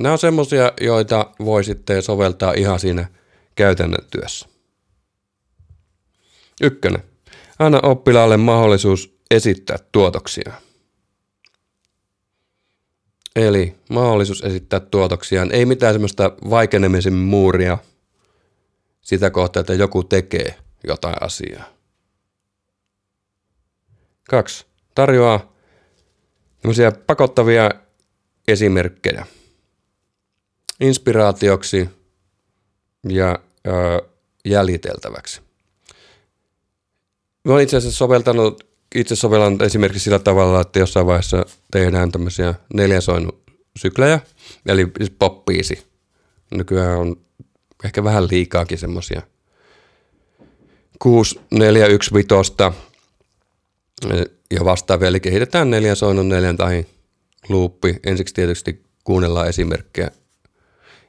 nämä 0.00 0.12
on 0.12 0.18
semmoisia, 0.18 0.72
joita 0.80 1.30
voi 1.44 1.64
sitten 1.64 2.02
soveltaa 2.02 2.52
ihan 2.52 2.80
siinä 2.80 3.08
käytännön 3.54 4.06
työssä. 4.10 4.48
Ykkönen. 6.62 7.02
Anna 7.58 7.80
oppilaalle 7.82 8.36
mahdollisuus 8.36 9.16
esittää 9.30 9.76
tuotoksia. 9.92 10.52
Eli 13.36 13.74
mahdollisuus 13.90 14.42
esittää 14.42 14.80
tuotoksiaan. 14.80 15.52
Ei 15.52 15.64
mitään 15.64 15.94
semmoista 15.94 16.32
vaikenemisen 16.50 17.14
muuria 17.14 17.78
sitä 19.06 19.30
kohtaa, 19.30 19.60
että 19.60 19.74
joku 19.74 20.04
tekee 20.04 20.54
jotain 20.86 21.16
asiaa. 21.20 21.64
Kaksi. 24.30 24.66
Tarjoaa 24.94 25.52
tämmöisiä 26.62 26.92
pakottavia 26.92 27.70
esimerkkejä 28.48 29.26
inspiraatioksi 30.80 31.88
ja 33.08 33.38
ö, 33.66 34.08
jäljiteltäväksi. 34.44 35.40
mä 37.44 37.52
oon 37.52 37.62
itse 37.62 37.76
asiassa 37.76 37.98
soveltanut, 37.98 38.66
itse 38.94 39.16
sovellan 39.16 39.62
esimerkiksi 39.62 40.04
sillä 40.04 40.18
tavalla, 40.18 40.60
että 40.60 40.78
jossain 40.78 41.06
vaiheessa 41.06 41.46
tehdään 41.70 42.12
tämmöisiä 42.12 42.54
neljäsoinnusyklejä, 42.74 44.20
eli 44.66 44.86
siis 44.98 45.10
poppiisi. 45.18 45.86
Nykyään 46.50 46.98
on 46.98 47.26
ehkä 47.84 48.04
vähän 48.04 48.28
liikaakin 48.30 48.78
semmoisia 48.78 49.22
6, 50.98 51.40
4, 51.50 51.86
1, 51.86 52.14
5 52.14 52.28
ja 54.50 54.64
vastaavia, 54.64 55.08
eli 55.08 55.20
kehitetään 55.20 55.70
neljän 55.70 55.96
soinnon 55.96 56.28
neljän 56.28 56.56
tai 56.56 56.86
luuppi. 57.48 57.96
Ensiksi 58.06 58.34
tietysti 58.34 58.82
kuunnellaan 59.04 59.48
esimerkkejä, 59.48 60.10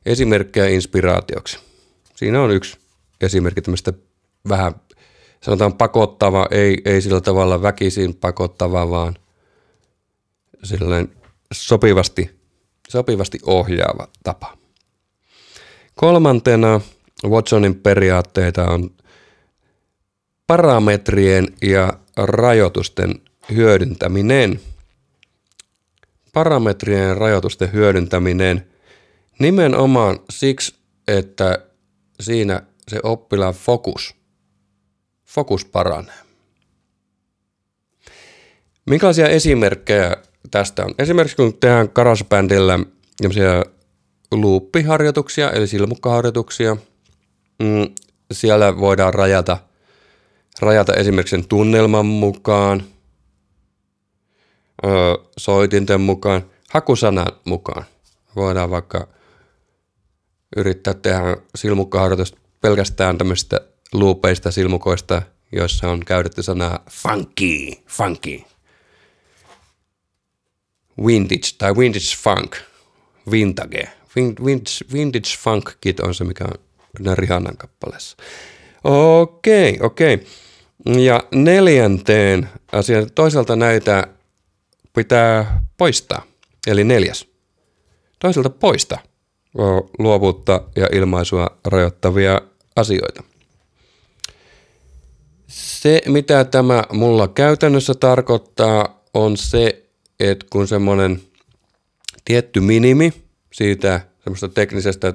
esimerkkejä 0.05 0.67
inspiraatioksi. 0.67 1.59
Siinä 2.15 2.41
on 2.41 2.51
yksi 2.51 2.77
esimerkki 3.21 3.61
tämmöistä 3.61 3.93
vähän, 4.49 4.75
sanotaan 5.41 5.73
pakottava, 5.73 6.47
ei, 6.51 6.81
ei 6.85 7.01
sillä 7.01 7.21
tavalla 7.21 7.61
väkisin 7.61 8.15
pakottava, 8.15 8.89
vaan 8.89 9.15
sopivasti, 11.51 12.39
sopivasti 12.89 13.39
ohjaava 13.45 14.07
tapa. 14.23 14.57
Kolmantena 15.97 16.81
Watsonin 17.25 17.75
periaatteita 17.75 18.65
on 18.65 18.89
parametrien 20.47 21.47
ja 21.61 21.93
rajoitusten 22.17 23.21
hyödyntäminen. 23.51 24.59
Parametrien 26.33 27.07
ja 27.07 27.15
rajoitusten 27.15 27.73
hyödyntäminen 27.73 28.67
nimenomaan 29.39 30.19
siksi, 30.29 30.75
että 31.07 31.59
siinä 32.19 32.61
se 32.87 32.99
oppilaan 33.03 33.53
fokus, 33.53 34.15
fokus 35.25 35.65
paranee. 35.65 36.15
Minkälaisia 38.85 39.27
esimerkkejä 39.27 40.17
tästä 40.51 40.85
on? 40.85 40.95
Esimerkiksi 40.99 41.37
kun 41.37 41.57
tehdään 41.59 41.89
karasbändillä 41.89 42.79
luuppiharjoituksia, 44.31 45.51
eli 45.51 45.67
silmukkaharjoituksia, 45.67 46.77
mm, 47.59 47.87
siellä 48.31 48.77
voidaan 48.77 49.13
rajata, 49.13 49.57
rajata 50.61 50.93
esimerkiksi 50.93 51.35
sen 51.35 51.47
tunnelman 51.47 52.05
mukaan, 52.05 52.83
ö, 54.85 54.87
soitinten 55.37 56.01
mukaan, 56.01 56.45
hakusanan 56.69 57.31
mukaan. 57.45 57.85
Voidaan 58.35 58.71
vaikka 58.71 59.07
yrittää 60.55 60.93
tehdä 60.93 61.37
silmukkaharjoitusta 61.55 62.37
pelkästään 62.61 63.17
tämmöistä 63.17 63.61
luupeista 63.93 64.51
silmukoista, 64.51 65.21
joissa 65.51 65.89
on 65.89 65.99
käytetty 66.05 66.43
sanaa 66.43 66.79
funky, 66.89 67.83
funky. 67.87 68.41
Vintage 71.05 71.55
tai 71.57 71.77
vintage 71.77 72.15
funk, 72.17 72.55
vintage. 73.31 73.89
Vintage, 74.93 75.37
funk 75.39 75.71
kit 75.81 75.99
on 75.99 76.15
se, 76.15 76.23
mikä 76.23 76.45
on 77.07 77.17
Rihannan 77.17 77.57
kappaleessa. 77.57 78.17
Okei, 78.83 79.77
okei. 79.81 80.27
Ja 80.85 81.23
neljänteen 81.31 82.49
asian 82.71 83.11
toisaalta 83.15 83.55
näitä 83.55 84.07
pitää 84.95 85.63
poistaa, 85.77 86.23
eli 86.67 86.83
neljäs. 86.83 87.27
Toisaalta 88.19 88.49
poista 88.49 88.97
luovuutta 89.99 90.61
ja 90.75 90.87
ilmaisua 90.93 91.57
rajoittavia 91.65 92.41
asioita. 92.75 93.23
Se, 95.47 96.01
mitä 96.07 96.43
tämä 96.43 96.83
mulla 96.91 97.27
käytännössä 97.27 97.93
tarkoittaa, 97.93 99.03
on 99.13 99.37
se, 99.37 99.83
että 100.19 100.45
kun 100.49 100.67
semmoinen 100.67 101.21
tietty 102.25 102.59
minimi 102.59 103.13
siitä 103.57 104.01
semmoista 104.23 104.49
teknisestä, 104.49 105.13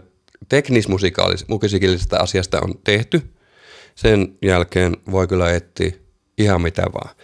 teknismusikaallisesta 0.49 2.17
asiasta 2.17 2.61
on 2.61 2.75
tehty, 2.85 3.23
sen 3.95 4.39
jälkeen 4.43 4.97
voi 5.11 5.29
kyllä 5.29 5.53
etsiä 5.53 5.93
ihan 6.39 6.63
mitä 6.63 6.83
vaan. 6.83 7.15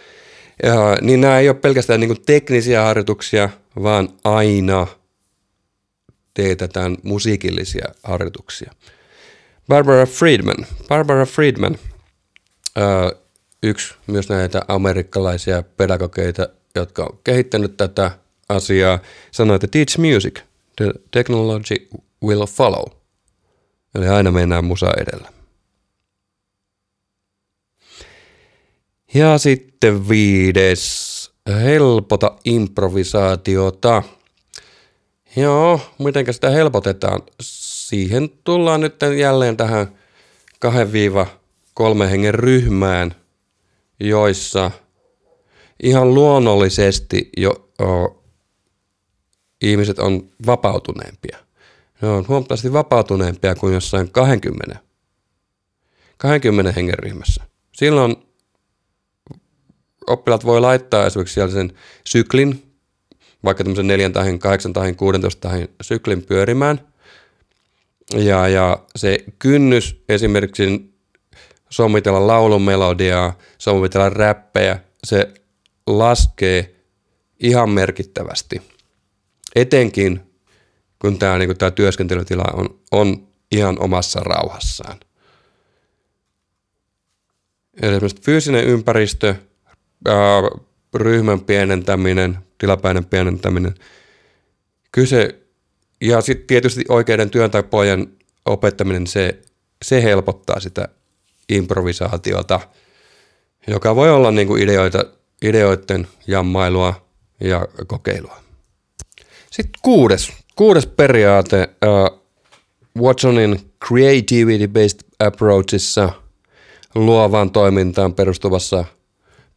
Ja, 0.63 0.97
niin 1.01 1.21
nämä 1.21 1.39
ei 1.39 1.49
ole 1.49 1.57
pelkästään 1.57 1.99
niin 1.99 2.21
teknisiä 2.25 2.81
harjoituksia, 2.83 3.49
vaan 3.83 4.09
aina 4.23 4.87
teetetään 6.33 6.97
musiikillisia 7.03 7.85
harjoituksia. 8.03 8.71
Barbara 9.67 10.05
Friedman. 10.05 10.67
Barbara 10.87 11.25
Friedman, 11.25 11.77
yksi 13.63 13.93
myös 14.07 14.29
näitä 14.29 14.61
amerikkalaisia 14.67 15.63
pedagogeita, 15.63 16.49
jotka 16.75 17.03
on 17.03 17.19
kehittänyt 17.23 17.77
tätä 17.77 18.11
asiaa, 18.49 18.99
sanoi, 19.31 19.55
että 19.55 19.67
teach 19.67 19.97
music, 19.97 20.39
the 20.79 20.93
technology 21.11 21.87
will 22.23 22.45
follow. 22.45 22.85
Eli 23.95 24.07
aina 24.07 24.31
mennään 24.31 24.65
musa 24.65 24.87
edellä. 24.97 25.29
Ja 29.13 29.37
sitten 29.37 30.09
viides, 30.09 31.31
helpota 31.49 32.35
improvisaatiota. 32.45 34.03
Joo, 35.35 35.79
miten 35.99 36.33
sitä 36.33 36.49
helpotetaan? 36.49 37.21
siihen 37.89 38.29
tullaan 38.43 38.81
nyt 38.81 38.95
jälleen 39.17 39.57
tähän 39.57 39.87
2-3 40.65 42.07
hengen 42.09 42.33
ryhmään, 42.33 43.15
joissa 43.99 44.71
ihan 45.83 46.13
luonnollisesti 46.13 47.29
jo 47.37 47.71
ihmiset 49.61 49.99
on 49.99 50.29
vapautuneempia. 50.45 51.37
Ne 52.01 52.07
on 52.07 52.27
huomattavasti 52.27 52.73
vapautuneempia 52.73 53.55
kuin 53.55 53.73
jossain 53.73 54.11
20, 54.11 54.79
20 56.17 56.71
hengen 56.71 56.99
ryhmässä. 56.99 57.43
Silloin 57.71 58.15
oppilaat 60.07 60.45
voi 60.45 60.61
laittaa 60.61 61.05
esimerkiksi 61.05 61.33
siellä 61.33 61.53
sen 61.53 61.73
syklin, 62.07 62.63
vaikka 63.43 63.63
tämmöisen 63.63 63.87
4 63.87 64.09
tai 64.09 64.37
8 64.37 64.73
tai 64.73 64.93
16 64.93 65.49
syklin 65.81 66.23
pyörimään– 66.23 66.81
ja, 68.15 68.47
ja 68.47 68.79
se 68.95 69.25
kynnys 69.39 70.03
esimerkiksi 70.09 70.93
sommitella 71.69 72.27
laulumelodiaa, 72.27 73.37
sommitella 73.57 74.09
räppejä, 74.09 74.79
se 75.03 75.33
laskee 75.87 76.75
ihan 77.39 77.69
merkittävästi. 77.69 78.61
Etenkin 79.55 80.29
kun 80.99 81.19
tämä, 81.19 81.37
niin 81.37 81.57
tämä 81.57 81.71
työskentelytila 81.71 82.43
on, 82.53 82.79
on 82.91 83.27
ihan 83.51 83.77
omassa 83.79 84.19
rauhassaan. 84.19 84.97
Eli 87.81 87.91
esimerkiksi 87.91 88.21
fyysinen 88.21 88.63
ympäristö, 88.65 89.35
ää, 90.07 90.41
ryhmän 90.93 91.41
pienentäminen, 91.41 92.37
tilapäinen 92.57 93.05
pienentäminen, 93.05 93.75
kyse 94.91 95.39
ja 96.01 96.21
sitten 96.21 96.47
tietysti 96.47 96.85
oikeiden 96.89 97.29
työntapojen 97.29 98.17
opettaminen, 98.45 99.07
se, 99.07 99.39
se 99.81 100.03
helpottaa 100.03 100.59
sitä 100.59 100.87
improvisaatiota, 101.49 102.59
joka 103.67 103.95
voi 103.95 104.11
olla 104.11 104.31
niin 104.31 104.47
kuin 104.47 104.63
ideoita, 104.63 105.05
ideoiden 105.41 106.07
jammailua 106.27 107.07
ja 107.39 107.67
kokeilua. 107.87 108.48
Sitten 109.59 109.81
kuudes, 109.81 110.31
kuudes 110.55 110.87
periaate 110.87 111.69
uh, 111.85 112.19
Watsonin 113.03 113.59
Creativity-Based 113.85 115.07
Approachissa 115.19 116.09
luovaan 116.95 117.51
toimintaan 117.51 118.13
perustuvassa 118.13 118.85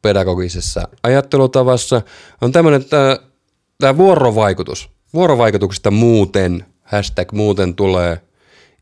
pedagogisessa 0.02 0.88
ajattelutavassa 1.02 2.02
on 2.40 2.52
tämmöinen 2.52 2.84
tämä 3.78 3.96
vuorovaikutus– 3.96 4.88
vuorovaikutuksesta 5.14 5.90
muuten, 5.90 6.64
hashtag 6.82 7.32
muuten 7.32 7.74
tulee 7.74 8.20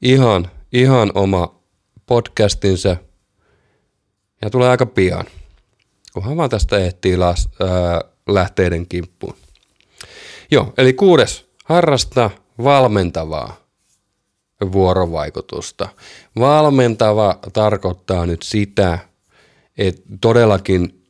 ihan, 0.02 0.50
ihan 0.72 1.12
oma 1.14 1.61
podcastinsa 2.06 2.96
ja 4.42 4.50
tulee 4.50 4.68
aika 4.68 4.87
pian, 4.87 5.24
kunhan 6.14 6.37
vaan 6.37 6.50
tästä 6.50 6.78
ehtii 6.78 7.16
las, 7.16 7.48
ää, 7.61 8.00
lähteiden 8.28 8.87
kimppuun. 8.87 9.35
Joo, 10.50 10.72
eli 10.78 10.92
kuudes, 10.92 11.50
harrasta 11.64 12.30
valmentavaa 12.64 13.56
vuorovaikutusta. 14.72 15.88
Valmentava 16.38 17.38
tarkoittaa 17.52 18.26
nyt 18.26 18.42
sitä, 18.42 18.98
että 19.78 20.02
todellakin 20.20 21.06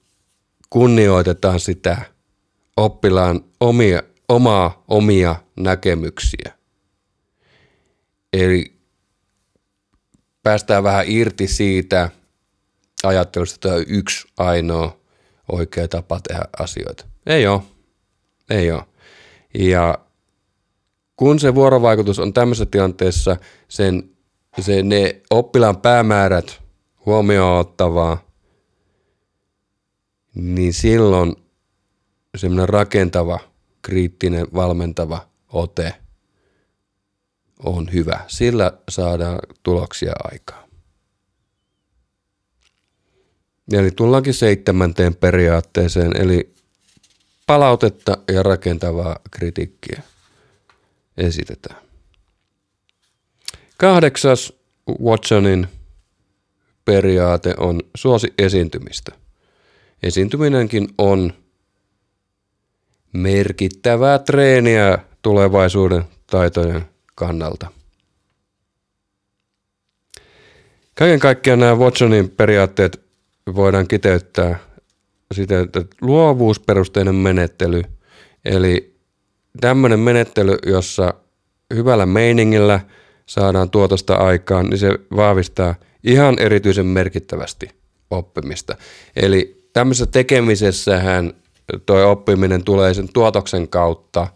kunnioitetaan 0.70 1.60
sitä 1.60 2.02
oppilaan 2.76 3.44
omia 3.60 4.02
omaa 4.28 4.84
omia 4.88 5.36
näkemyksiä. 5.56 6.52
Eli 8.32 8.80
päästään 10.42 10.82
vähän 10.82 11.04
irti 11.08 11.46
siitä, 11.48 12.10
ajattelusta 13.02 13.58
tämä 13.58 13.74
on 13.74 13.84
yksi 13.86 14.28
ainoa 14.38 15.00
oikea 15.52 15.88
tapa 15.88 16.20
tehdä 16.20 16.44
asioita. 16.58 17.04
Ei 17.26 17.46
ole. 17.46 17.62
Ei 18.50 18.70
ole. 18.72 18.89
Ja 19.54 19.98
kun 21.16 21.38
se 21.38 21.54
vuorovaikutus 21.54 22.18
on 22.18 22.32
tämmöisessä 22.32 22.66
tilanteessa, 22.66 23.36
sen, 23.68 24.10
se, 24.60 24.82
ne 24.82 25.20
oppilaan 25.30 25.80
päämäärät 25.80 26.62
huomioon 27.06 27.60
ottavaa, 27.60 28.30
niin 30.34 30.72
silloin 30.72 31.36
semmoinen 32.36 32.68
rakentava, 32.68 33.38
kriittinen, 33.82 34.46
valmentava 34.54 35.28
ote 35.52 35.94
on 37.64 37.92
hyvä. 37.92 38.20
Sillä 38.26 38.72
saadaan 38.88 39.38
tuloksia 39.62 40.12
aikaan. 40.32 40.70
Eli 43.72 43.90
tullaankin 43.90 44.34
seitsemänteen 44.34 45.14
periaatteeseen, 45.14 46.16
eli 46.16 46.54
palautetta 47.50 48.18
ja 48.32 48.42
rakentavaa 48.42 49.18
kritiikkiä 49.30 50.02
esitetään. 51.16 51.82
Kahdeksas 53.76 54.52
Watsonin 55.04 55.68
periaate 56.84 57.54
on 57.58 57.80
suosi 57.94 58.34
esiintymistä. 58.38 59.12
Esiintyminenkin 60.02 60.88
on 60.98 61.32
merkittävää 63.12 64.18
treeniä 64.18 64.98
tulevaisuuden 65.22 66.04
taitojen 66.26 66.84
kannalta. 67.14 67.66
Kaiken 70.94 71.20
kaikkiaan 71.20 71.60
nämä 71.60 71.74
Watsonin 71.74 72.30
periaatteet 72.30 73.00
voidaan 73.54 73.88
kiteyttää 73.88 74.58
siten, 75.34 75.64
että 75.64 75.84
luovuusperusteinen 76.00 77.14
menettely, 77.14 77.82
eli 78.44 78.96
tämmöinen 79.60 80.00
menettely, 80.00 80.56
jossa 80.66 81.14
hyvällä 81.74 82.06
meiningillä 82.06 82.80
saadaan 83.26 83.70
tuotosta 83.70 84.14
aikaan, 84.14 84.66
niin 84.66 84.78
se 84.78 84.98
vahvistaa 85.16 85.74
ihan 86.04 86.38
erityisen 86.38 86.86
merkittävästi 86.86 87.68
oppimista. 88.10 88.76
Eli 89.16 89.68
tämmöisessä 89.72 90.06
tekemisessähän 90.06 91.32
toi 91.86 92.04
oppiminen 92.04 92.64
tulee 92.64 92.94
sen 92.94 93.08
tuotoksen 93.12 93.68
kautta, 93.68 94.26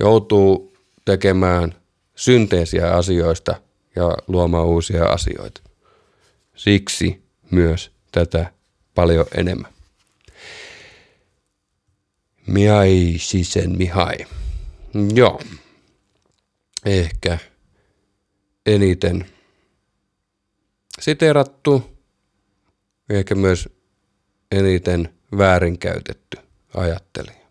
joutuu 0.00 0.76
tekemään 1.04 1.74
synteesiä 2.14 2.90
asioista 2.90 3.54
ja 3.96 4.10
luomaan 4.28 4.66
uusia 4.66 5.04
asioita. 5.04 5.60
Siksi 6.56 7.22
myös 7.50 7.90
tätä 8.12 8.52
paljon 8.94 9.26
enemmän. 9.36 9.71
Mihai 12.46 13.14
Sisen 13.18 13.78
Mihai. 13.78 14.16
Joo. 15.14 15.40
Ehkä 16.84 17.38
eniten 18.66 19.26
siterattu, 21.00 21.98
ehkä 23.10 23.34
myös 23.34 23.68
eniten 24.52 25.14
väärinkäytetty 25.38 26.38
ajattelija. 26.74 27.42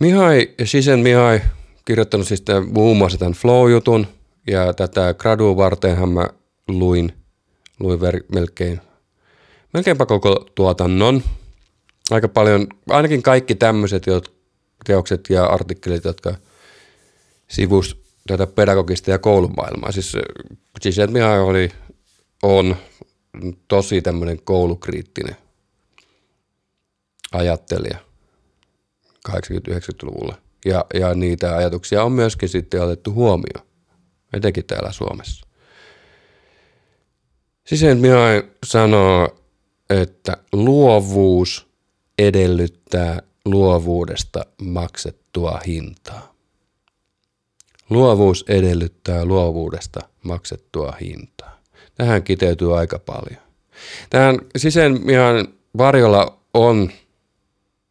Mihai, 0.00 0.54
Sisen 0.64 1.00
Mihai, 1.00 1.40
kirjoittanut 1.84 2.26
siis 2.26 2.40
tämän, 2.40 2.68
muun 2.68 2.96
muassa 2.96 3.18
tämän 3.18 3.32
Flow-jutun, 3.32 4.06
ja 4.46 4.72
tätä 4.72 5.14
gradu 5.14 5.56
vartenhan 5.56 6.08
mä 6.08 6.28
luin, 6.68 7.12
luin 7.80 8.00
ver, 8.00 8.22
melkein, 8.34 8.80
melkeinpä 9.74 10.06
koko 10.06 10.46
tuotannon. 10.54 11.22
Aika 12.12 12.28
paljon, 12.28 12.66
ainakin 12.88 13.22
kaikki 13.22 13.54
tämmöiset 13.54 14.02
teokset 14.86 15.30
ja 15.30 15.44
artikkelit, 15.44 16.04
jotka 16.04 16.34
sivus 17.48 18.02
tätä 18.26 18.46
pedagogista 18.46 19.10
ja 19.10 19.18
koulumaailmaa. 19.18 19.92
Siis, 19.92 20.16
siis 20.80 20.96
Mihai 21.10 21.40
oli, 21.40 21.70
on 22.42 22.76
tosi 23.68 24.02
tämmöinen 24.02 24.42
koulukriittinen 24.44 25.36
ajattelija 27.32 27.98
80-90-luvulla. 29.28 30.38
Ja, 30.64 30.84
ja 30.94 31.14
niitä 31.14 31.56
ajatuksia 31.56 32.04
on 32.04 32.12
myöskin 32.12 32.48
sitten 32.48 32.82
otettu 32.82 33.12
huomioon, 33.12 33.66
etenkin 34.32 34.64
täällä 34.66 34.92
Suomessa. 34.92 35.46
Sisen 37.66 37.98
Mihai 37.98 38.42
sanoo, 38.66 39.36
että 39.90 40.36
luovuus 40.52 41.71
edellyttää 42.22 43.22
luovuudesta 43.44 44.46
maksettua 44.62 45.60
hintaa. 45.66 46.34
Luovuus 47.90 48.44
edellyttää 48.48 49.24
luovuudesta 49.24 50.00
maksettua 50.22 50.92
hintaa. 51.00 51.60
Tähän 51.94 52.22
kiteytyy 52.22 52.78
aika 52.78 52.98
paljon. 52.98 53.42
Tähän 54.10 54.38
sisämihan 54.56 55.48
varjolla 55.78 56.38
on 56.54 56.92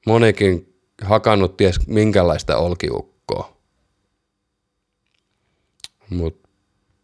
monikin 0.06 0.74
hakannut 1.02 1.58
ties 1.58 1.88
minkälaista 1.88 2.58
olkiukkoa. 2.58 3.58
Mutta 6.10 6.50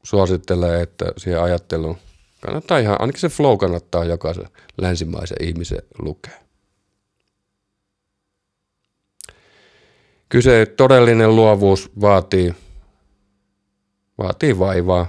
suosittelee, 0.04 0.82
että 0.82 1.06
siihen 1.18 1.42
ajatteluun 1.42 1.98
kannattaa 2.42 2.80
ihan, 2.80 3.02
ainakin 3.02 3.22
se 3.22 3.30
flow 3.30 3.58
kannattaa 3.58 4.06
jokaisen 4.06 4.50
länsimaisen 4.82 5.44
ihmisen 5.44 5.82
lukea. 6.00 6.47
Kyse 10.30 10.66
todellinen 10.66 11.36
luovuus 11.36 11.92
vaatii, 12.02 12.56
vaatii 14.18 14.60
vaivaa. 14.60 15.08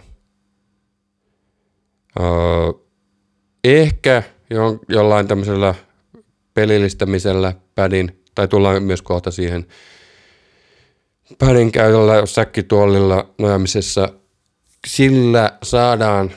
Öö, 2.21 2.27
ehkä 3.65 4.23
jo, 4.51 4.79
jollain 4.89 5.29
tämmöisellä 5.29 5.75
pelillistämisellä 6.55 7.53
pädin, 7.75 8.23
tai 8.35 8.49
tullaan 8.49 8.83
myös 8.83 9.03
kohta 9.03 9.31
siihen 9.31 9.67
pädin 11.39 11.73
käytöllä 11.73 12.27
säkkituolilla 12.27 13.35
nojamisessa, 13.39 14.13
sillä 14.87 15.59
saadaan 15.63 16.31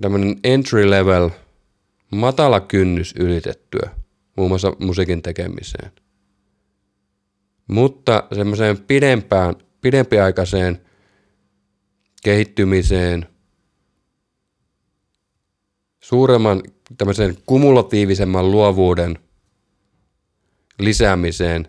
tämmöinen 0.00 0.36
entry 0.44 0.90
level, 0.90 1.30
matala 2.10 2.60
kynnys 2.60 3.14
ylitettyä, 3.18 3.90
muun 4.36 4.50
muassa 4.50 4.72
musiikin 4.78 5.22
tekemiseen. 5.22 6.03
Mutta 7.68 8.24
semmoiseen 8.34 8.78
pidempään, 8.78 9.54
pidempiaikaiseen 9.80 10.80
kehittymiseen, 12.24 13.26
suuremman 16.00 16.62
tämmöisen 16.98 17.36
kumulatiivisemman 17.46 18.50
luovuuden 18.50 19.18
lisäämiseen, 20.78 21.68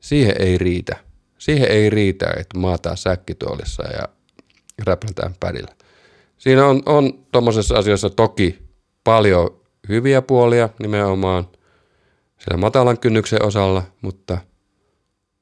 siihen 0.00 0.34
ei 0.38 0.58
riitä. 0.58 0.96
Siihen 1.38 1.68
ei 1.70 1.90
riitä, 1.90 2.26
että 2.36 2.58
maataan 2.58 2.96
säkkituolissa 2.96 3.82
ja 3.82 4.08
räplätään 4.84 5.34
pädillä. 5.40 5.74
Siinä 6.38 6.66
on, 6.66 6.82
on 6.86 7.26
tuommoisessa 7.32 7.78
asiassa 7.78 8.10
toki 8.10 8.58
paljon 9.04 9.60
hyviä 9.88 10.22
puolia 10.22 10.68
nimenomaan 10.78 11.48
siellä 12.38 12.60
matalan 12.60 12.98
kynnyksen 12.98 13.44
osalla, 13.44 13.82
mutta 14.02 14.38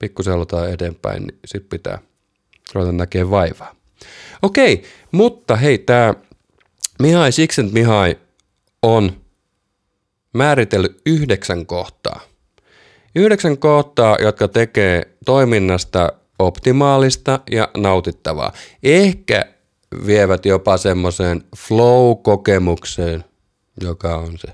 pikkusen 0.01 0.35
aloitetaan 0.35 0.73
eteenpäin, 0.73 1.23
niin 1.23 1.39
sit 1.45 1.69
pitää 1.69 1.99
ruveta 2.73 2.93
näkemään 2.93 3.31
vaivaa. 3.31 3.75
Okei, 4.43 4.83
mutta 5.13 5.57
hei, 5.57 5.79
tämä 5.79 6.15
Mihai 7.03 7.33
Sixent 7.33 7.73
Mihai 7.73 8.19
on 8.83 9.21
määritellyt 10.35 11.01
yhdeksän 11.07 11.67
kohtaa. 11.67 12.21
Yhdeksän 13.15 13.59
kohtaa, 13.59 14.17
jotka 14.21 14.49
tekee 14.49 15.03
toiminnasta 15.25 16.13
optimaalista 16.39 17.41
ja 17.51 17.69
nautittavaa. 17.77 18.53
Ehkä 18.83 19.45
vievät 20.07 20.47
jopa 20.47 20.77
semmoiseen 20.77 21.45
flow-kokemukseen, 21.57 23.25
joka 23.81 24.17
on 24.17 24.39
se 24.39 24.49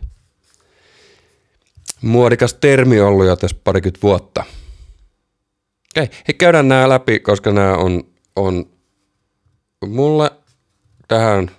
muodikas 2.02 2.54
termi 2.54 3.00
ollut 3.00 3.26
jo 3.26 3.36
tässä 3.36 3.56
parikymmentä 3.64 4.02
vuotta. 4.02 4.44
Okei, 5.96 6.10
hei, 6.28 6.34
käydään 6.38 6.68
nämä 6.68 6.88
läpi, 6.88 7.18
koska 7.18 7.52
nämä 7.52 7.74
on, 7.74 8.04
on 8.36 8.66
mulle 9.86 10.30
tähän 11.08 11.50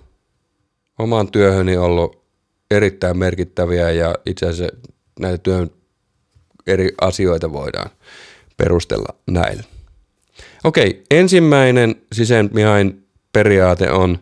omaan 0.98 1.30
työhöni 1.30 1.76
ollut 1.76 2.24
erittäin 2.70 3.18
merkittäviä 3.18 3.90
ja 3.90 4.14
itse 4.26 4.46
asiassa 4.46 4.76
näitä 5.20 5.38
työn 5.38 5.70
eri 6.66 6.88
asioita 7.00 7.52
voidaan 7.52 7.90
perustella 8.56 9.14
näillä. 9.30 9.62
Okei, 10.64 11.04
ensimmäinen 11.10 11.94
sisäänmihain 12.12 13.06
periaate 13.32 13.90
on 13.90 14.18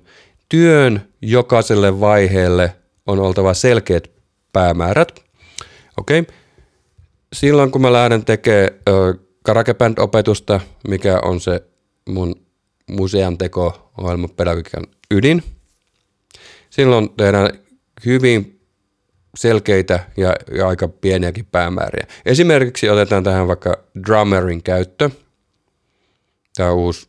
työn 0.49 1.09
jokaiselle 1.23 2.01
vaiheelle 2.01 2.77
on 3.07 3.19
oltava 3.19 3.55
selkeät 3.55 4.11
päämäärät. 4.53 5.21
Okei. 5.97 6.21
Okay. 6.21 6.35
Silloin 7.33 7.71
kun 7.71 7.81
mä 7.81 7.93
lähden 7.93 8.25
tekemään 8.25 8.71
karakeband-opetusta, 9.47 10.61
mikä 10.89 11.21
on 11.25 11.41
se 11.41 11.63
mun 12.09 12.47
musean 12.91 13.39
teko 13.39 13.93
ohjelman 13.99 14.31
pedagogiikan 14.31 14.87
ydin, 15.11 15.43
silloin 16.71 17.11
tehdään 17.17 17.51
hyvin 18.07 18.61
selkeitä 19.37 20.01
ja, 20.17 20.35
ja 20.55 20.69
aika 20.69 20.89
pieniäkin 20.89 21.47
päämääriä. 21.47 22.07
Esimerkiksi 22.27 22.91
otetaan 22.91 23.25
tähän 23.25 23.49
vaikka 23.49 23.77
drummerin 24.07 24.63
käyttö. 24.63 25.11
Tämä 26.57 26.73
uusi, 26.73 27.09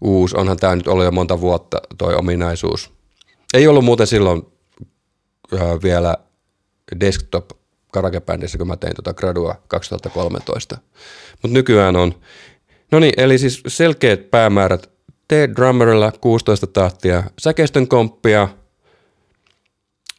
uusi 0.00 0.36
onhan 0.36 0.56
tämä 0.56 0.76
nyt 0.76 0.88
ollut 0.88 1.04
jo 1.04 1.10
monta 1.10 1.40
vuotta 1.40 1.78
toi 1.98 2.14
ominaisuus. 2.14 2.92
Ei 3.54 3.66
ollut 3.66 3.84
muuten 3.84 4.06
silloin 4.06 4.42
äh, 5.54 5.60
vielä 5.82 6.16
desktop 7.00 7.50
karakebändissä, 7.92 8.58
kun 8.58 8.66
mä 8.66 8.76
tein 8.76 8.94
tuota 8.94 9.14
gradua 9.14 9.54
2013. 9.68 10.78
Mutta 11.44 11.54
nykyään 11.54 11.96
on. 11.96 12.20
No 12.90 12.98
niin, 13.00 13.12
eli 13.16 13.38
siis 13.38 13.62
selkeät 13.66 14.30
päämäärät. 14.30 14.90
Tee 15.28 15.48
drummerilla 15.48 16.12
16 16.12 16.66
tahtia, 16.66 17.22
säkeistön 17.38 17.88
komppia, 17.88 18.48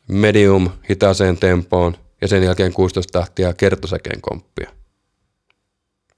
medium 0.08 0.70
hitaaseen 0.90 1.38
tempoon 1.38 1.98
ja 2.22 2.28
sen 2.28 2.44
jälkeen 2.44 2.74
16 2.74 3.20
tahtia 3.20 3.54
kertosäkeen 3.54 4.22
komppia. 4.22 4.72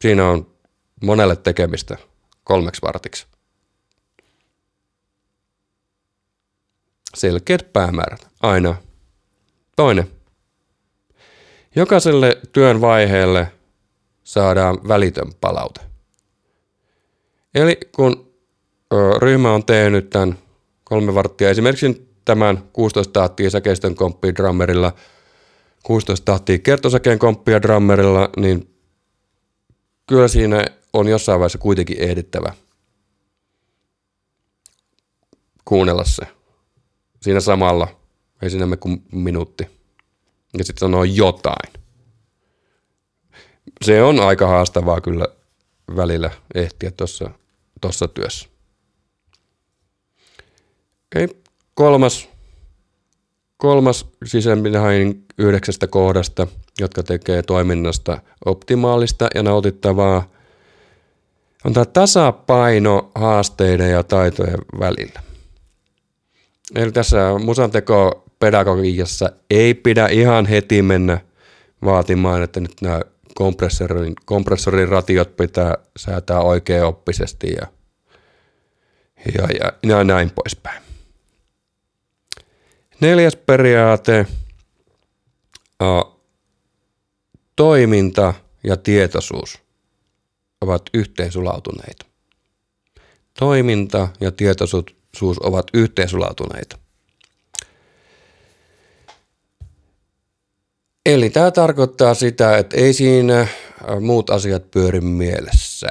Siinä 0.01 0.29
on 0.29 0.51
monelle 1.03 1.35
tekemistä 1.35 1.97
kolmeksi 2.43 2.81
vartiksi. 2.81 3.27
Selkeät 7.15 7.73
päämäärät, 7.73 8.27
aina. 8.41 8.75
Toinen. 9.75 10.11
Jokaiselle 11.75 12.37
työn 12.53 12.81
vaiheelle 12.81 13.51
saadaan 14.27 14.87
välitön 14.87 15.31
palaute. 15.41 15.81
Eli 17.55 17.77
kun 17.95 18.33
ryhmä 19.17 19.53
on 19.53 19.65
tehnyt 19.65 20.09
tämän 20.09 20.37
kolme 20.83 21.13
varttia, 21.13 21.49
esimerkiksi 21.49 22.09
tämän 22.25 22.63
16 22.73 23.13
tahtia 23.13 23.49
säkeistön 23.49 23.95
komppia 23.95 24.35
drummerilla, 24.35 24.93
16 25.83 26.25
tahtia 26.25 26.59
kertosäkeen 26.59 27.19
komppia 27.19 27.61
drummerilla, 27.61 28.29
niin 28.37 28.75
kyllä 30.07 30.27
siinä 30.27 30.65
on 30.93 31.07
jossain 31.07 31.39
vaiheessa 31.39 31.57
kuitenkin 31.57 31.99
ehdittävä 31.99 32.53
kuunnella 35.65 36.03
se. 36.03 36.27
Siinä 37.21 37.39
samalla, 37.39 37.87
ei 38.41 38.49
siinä 38.49 38.77
kuin 38.77 39.03
minuutti. 39.11 39.67
Ja 40.57 40.63
sitten 40.63 40.79
sanoo 40.79 41.03
jotain. 41.03 41.86
Se 43.85 44.03
on 44.03 44.19
aika 44.19 44.47
haastavaa 44.47 45.01
kyllä 45.01 45.27
välillä 45.95 46.31
ehtiä 46.55 46.91
tuossa 46.91 47.29
tossa 47.81 48.07
työssä. 48.07 48.49
Okay. 51.15 51.27
Kolmas, 51.73 52.29
kolmas 53.57 54.05
sisäänpinähain 54.25 55.25
yhdeksästä 55.37 55.87
kohdasta, 55.87 56.47
jotka 56.79 57.03
tekee 57.03 57.43
toiminnasta 57.43 58.21
optimaalista 58.45 59.27
ja 59.35 59.43
nautittavaa, 59.43 60.29
on 61.65 61.73
tämä 61.73 61.85
tasapaino 61.85 63.11
haasteiden 63.15 63.91
ja 63.91 64.03
taitojen 64.03 64.59
välillä. 64.79 65.21
Eli 66.75 66.91
tässä 66.91 67.17
musanteko 67.43 68.23
pedagogiassa 68.39 69.29
ei 69.49 69.73
pidä 69.73 70.07
ihan 70.07 70.45
heti 70.45 70.81
mennä 70.81 71.21
vaatimaan, 71.85 72.43
että 72.43 72.59
nyt 72.59 72.73
nämä 72.81 73.01
kompressorin, 73.37 74.13
kompressorin 74.25 74.87
ratiot 74.87 75.35
pitää 75.35 75.77
säätää 75.97 76.39
oikein 76.39 76.83
oppisesti 76.83 77.47
ja, 77.61 77.67
ja, 79.35 79.47
ja, 79.59 79.73
ja 79.83 80.03
näin 80.03 80.31
poispäin. 80.35 80.81
Neljäs 83.01 83.35
periaate, 83.35 84.25
toiminta 87.55 88.33
ja 88.63 88.77
tietoisuus 88.77 89.59
ovat 90.61 90.81
yhteensulautuneita. 90.93 92.05
Toiminta 93.39 94.07
ja 94.19 94.31
tietoisuus 94.31 95.39
ovat 95.39 95.67
yhteensulautuneita. 95.73 96.77
Eli 101.07 101.29
tämä 101.29 101.51
tarkoittaa 101.51 102.13
sitä, 102.13 102.57
että 102.57 102.77
ei 102.77 102.93
siinä 102.93 103.47
muut 104.01 104.29
asiat 104.29 104.71
pyöri 104.71 105.01
mielessä. 105.01 105.87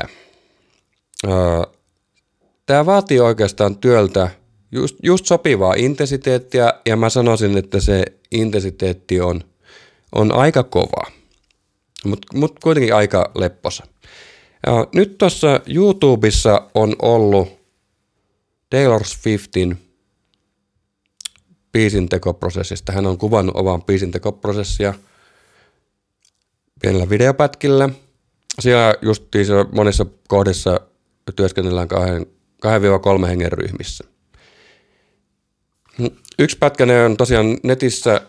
Tämä 2.67 2.87
vaatii 2.87 3.21
oikeastaan 3.21 3.79
työltä 3.79 4.31
just, 4.73 4.97
just 5.03 5.27
sopivaa 5.27 5.75
intensiteettiä 5.75 6.73
ja 6.87 6.97
mä 6.97 7.11
sanoisin, 7.11 7.59
että 7.59 7.81
se 7.81 8.05
intensiteetti 8.31 9.21
on, 9.21 9.41
on 10.13 10.33
aika 10.33 10.63
kova, 10.63 11.11
mutta 12.05 12.39
mut 12.39 12.59
kuitenkin 12.63 12.95
aika 12.95 13.31
lepposa. 13.35 13.87
Ja 14.67 14.87
nyt 14.95 15.19
tuossa 15.19 15.61
YouTubessa 15.67 16.71
on 16.75 16.97
ollut 17.03 17.49
Taylor 18.71 19.05
Swiftin 19.05 19.86
biisintekoprosessista. 21.77 22.93
Hän 22.93 23.07
on 23.07 23.19
kuvannut 23.19 23.57
oman 23.57 23.83
biisintekoprosessia 23.83 24.95
pienellä 26.83 27.11
videopätkillä. 27.11 27.89
Siellä 28.61 28.95
justiin 29.03 29.47
monissa 29.73 30.07
kohdissa 30.29 30.81
työskennellään 31.37 31.89
2-3 33.25 33.27
hengen 33.27 33.53
ryhmissä. 33.53 34.05
Yksi 36.39 36.59
pätkä 36.59 36.87
ne 36.87 37.05
on 37.05 37.17
tosiaan 37.17 37.59
netissä 37.63 38.21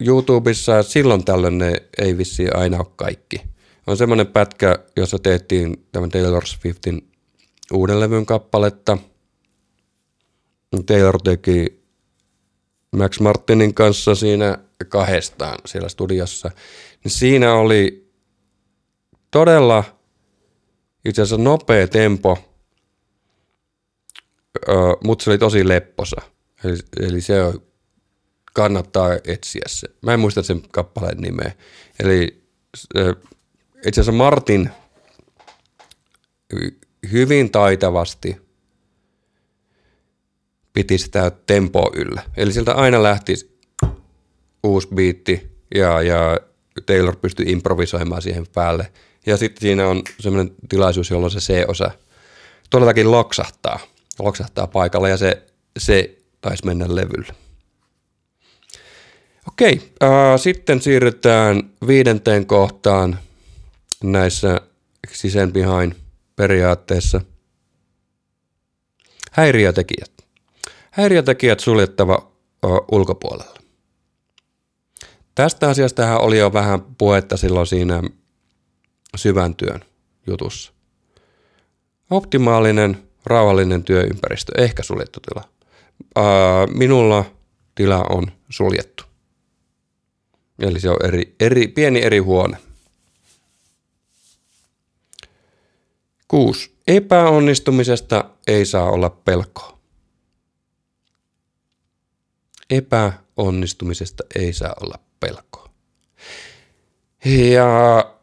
YouTubessa, 0.00 0.82
silloin 0.82 1.24
tällöin 1.24 1.58
ne 1.58 1.72
ei 1.98 2.18
vissi 2.18 2.48
aina 2.54 2.78
ole 2.78 2.86
kaikki. 2.96 3.40
On 3.86 3.96
semmoinen 3.96 4.26
pätkä, 4.26 4.78
jossa 4.96 5.18
tehtiin 5.18 5.86
tämän 5.92 6.10
Taylor 6.10 6.46
Swiftin 6.46 7.10
uuden 7.72 8.00
levyn 8.00 8.26
kappaletta. 8.26 8.98
Taylor 10.86 11.22
teki 11.22 11.79
Max 12.96 13.20
Martinin 13.20 13.74
kanssa 13.74 14.14
siinä 14.14 14.58
kahdestaan 14.88 15.58
siellä 15.66 15.88
studiossa. 15.88 16.50
Niin 17.04 17.12
siinä 17.12 17.54
oli 17.54 18.10
todella 19.30 19.84
itse 21.04 21.22
asiassa 21.22 21.42
nopea 21.42 21.88
tempo, 21.88 22.38
mutta 25.04 25.24
se 25.24 25.30
oli 25.30 25.38
tosi 25.38 25.68
lepposa. 25.68 26.16
Eli, 26.64 26.76
eli 27.00 27.20
se 27.20 27.42
on, 27.42 27.62
kannattaa 28.52 29.08
etsiä 29.24 29.62
se. 29.66 29.88
Mä 30.02 30.14
en 30.14 30.20
muista 30.20 30.42
sen 30.42 30.62
kappaleen 30.70 31.18
nimeä. 31.18 31.52
Eli 32.00 32.42
itse 33.86 34.00
asiassa 34.00 34.12
Martin 34.12 34.70
hyvin 37.12 37.50
taitavasti 37.50 38.49
piti 40.72 40.98
sitä 40.98 41.32
tempoa 41.46 41.90
yllä. 41.94 42.22
Eli 42.36 42.52
sieltä 42.52 42.72
aina 42.72 43.02
lähti 43.02 43.34
uusi 44.62 44.88
biitti 44.94 45.50
ja, 45.74 46.02
ja 46.02 46.40
Taylor 46.86 47.16
pystyi 47.16 47.46
improvisoimaan 47.52 48.22
siihen 48.22 48.46
päälle. 48.54 48.92
Ja 49.26 49.36
sitten 49.36 49.60
siinä 49.60 49.88
on 49.88 50.02
semmoinen 50.20 50.54
tilaisuus, 50.68 51.10
jolloin 51.10 51.30
se 51.30 51.38
C-osa 51.38 51.90
todellakin 52.70 53.10
loksahtaa. 53.10 53.78
Loksahtaa 54.18 54.66
paikalla 54.66 55.08
ja 55.08 55.16
se, 55.16 55.46
se 55.78 56.18
taisi 56.40 56.66
mennä 56.66 56.86
levylle. 56.88 57.34
Okei, 59.48 59.92
äh, 60.02 60.40
sitten 60.40 60.80
viidenteen 61.86 62.46
kohtaan 62.46 63.18
näissä 64.04 64.60
sisäänpihain 65.12 65.96
periaatteessa. 66.36 67.20
Häiriötekijät. 69.32 70.19
Häiriötekijät 70.90 71.60
suljettava 71.60 72.32
ö, 72.64 72.68
ulkopuolella. 72.92 73.60
Tästä 75.34 75.68
asiasta 75.68 76.18
oli 76.18 76.38
jo 76.38 76.52
vähän 76.52 76.82
puhetta 76.98 77.36
silloin 77.36 77.66
siinä 77.66 78.02
syvän 79.16 79.54
työn 79.54 79.84
jutussa. 80.26 80.72
Optimaalinen, 82.10 83.02
rauhallinen 83.26 83.84
työympäristö, 83.84 84.62
ehkä 84.62 84.82
suljettu 84.82 85.20
tila 85.20 85.44
minulla 86.74 87.24
tila 87.74 88.04
on 88.08 88.32
suljettu. 88.48 89.04
Eli 90.58 90.80
se 90.80 90.90
on 90.90 90.96
eri, 91.04 91.34
eri, 91.40 91.68
pieni 91.68 92.02
eri 92.02 92.18
huone. 92.18 92.56
Kuusi. 96.28 96.74
Epäonnistumisesta 96.88 98.24
ei 98.46 98.66
saa 98.66 98.90
olla 98.90 99.10
pelkoa. 99.10 99.79
Epäonnistumisesta 102.70 104.24
ei 104.34 104.52
saa 104.52 104.74
olla 104.80 104.98
pelkoa. 105.20 105.70
Ja 107.24 108.14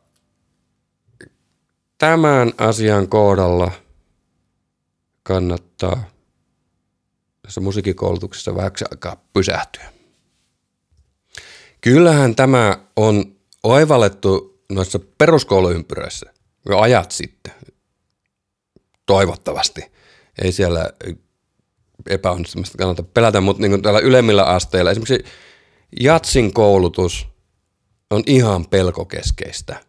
tämän 1.97 2.53
asian 2.57 3.07
kohdalla 3.07 3.71
kannattaa 5.23 6.09
tässä 7.41 7.61
musiikikoulutuksessa 7.61 8.55
vähäksi 8.55 8.85
aikaa 8.91 9.23
pysähtyä. 9.33 9.93
Kyllähän 11.81 12.35
tämä 12.35 12.77
on 12.95 13.35
oivallettu 13.63 14.61
noissa 14.69 14.99
peruskouluympyröissä 15.17 16.33
jo 16.69 16.79
ajat 16.79 17.11
sitten. 17.11 17.53
Toivottavasti. 19.05 19.81
Ei 20.43 20.51
siellä 20.51 20.89
epäonnistumista 22.09 22.77
kannata 22.77 23.03
pelätä, 23.03 23.41
mutta 23.41 23.61
niin 23.61 23.81
täällä 23.81 23.99
ylemmillä 23.99 24.43
asteilla, 24.43 24.91
esimerkiksi 24.91 25.23
jatsin 25.99 26.53
koulutus 26.53 27.27
on 28.09 28.23
ihan 28.25 28.65
pelkokeskeistä. 28.65 29.79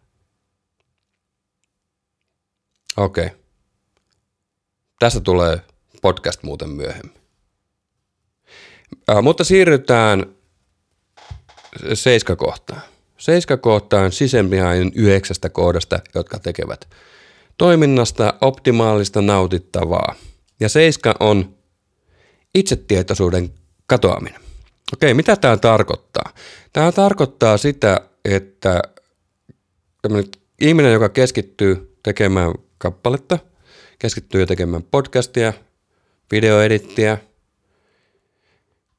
Okei. 2.97 3.25
Okay. 3.25 3.37
Tästä 4.99 5.19
tulee 5.19 5.61
podcast 6.01 6.43
muuten 6.43 6.69
myöhemmin. 6.69 7.19
Äh, 9.09 9.21
mutta 9.23 9.43
siirrytään 9.43 10.25
seiskakohtaan. 11.93 12.81
Seiskakohta 13.17 13.99
on 13.99 14.11
sisempihainen 14.11 14.91
yhdeksästä 14.95 15.49
kohdasta, 15.49 15.99
jotka 16.15 16.39
tekevät 16.39 16.89
toiminnasta 17.57 18.33
optimaalista 18.41 19.21
nautittavaa. 19.21 20.15
Ja 20.59 20.69
seiska 20.69 21.15
on 21.19 21.58
itsetietoisuuden 22.55 23.49
katoaminen. 23.87 24.41
Okei, 24.93 25.13
mitä 25.13 25.35
tämä 25.35 25.57
tarkoittaa? 25.57 26.33
Tämä 26.73 26.91
tarkoittaa 26.91 27.57
sitä, 27.57 28.01
että 28.25 28.81
ihminen, 30.61 30.93
joka 30.93 31.09
keskittyy 31.09 31.97
tekemään 32.03 32.53
kappaletta, 32.77 33.39
keskittyy 33.99 34.45
tekemään 34.45 34.83
podcastia, 34.83 35.53
videoedittiä, 36.31 37.17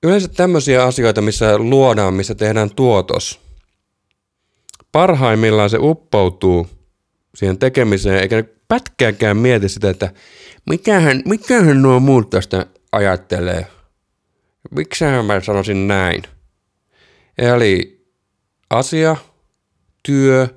yleensä 0.02 0.28
tämmöisiä 0.28 0.84
asioita, 0.84 1.20
missä 1.20 1.58
luodaan, 1.58 2.14
missä 2.14 2.34
tehdään 2.34 2.70
tuotos. 2.70 3.40
Parhaimmillaan 4.92 5.70
se 5.70 5.78
uppoutuu 5.80 6.66
siihen 7.34 7.58
tekemiseen, 7.58 8.20
eikä 8.20 8.44
pätkääkään 8.68 9.36
mieti 9.36 9.68
sitä, 9.68 9.90
että 9.90 10.12
mikähän, 10.70 11.22
mikähän 11.24 11.82
nuo 11.82 12.00
muut 12.00 12.30
tästä 12.30 12.66
ajattelee. 12.92 13.66
Miksihän 14.70 15.24
mä 15.24 15.40
sanoisin 15.40 15.88
näin? 15.88 16.22
Eli 17.38 18.04
asia, 18.70 19.16
työ, 20.02 20.48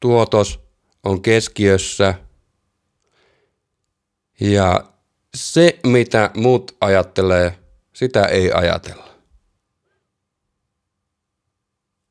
tuotos 0.00 0.60
on 1.04 1.22
keskiössä 1.22 2.14
ja 4.40 4.92
se, 5.34 5.78
mitä 5.86 6.30
muut 6.36 6.76
ajattelee, 6.80 7.58
sitä 7.92 8.24
ei 8.24 8.52
ajatella. 8.52 9.10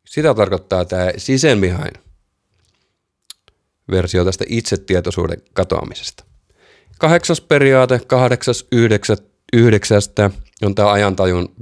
Sitä 0.05 0.33
tarkoittaa 0.33 0.85
tämä 0.85 1.11
sisämihain 1.17 1.93
versio 3.91 4.25
tästä 4.25 4.45
itsetietoisuuden 4.47 5.41
katoamisesta. 5.53 6.23
Kahdeksas 6.99 7.41
periaate, 7.41 7.99
kahdeksas 8.07 8.67
yhdeksät, 8.71 9.23
yhdeksästä 9.53 10.29
on 10.61 10.75
tämä 10.75 10.91
ajantajun 10.91 11.55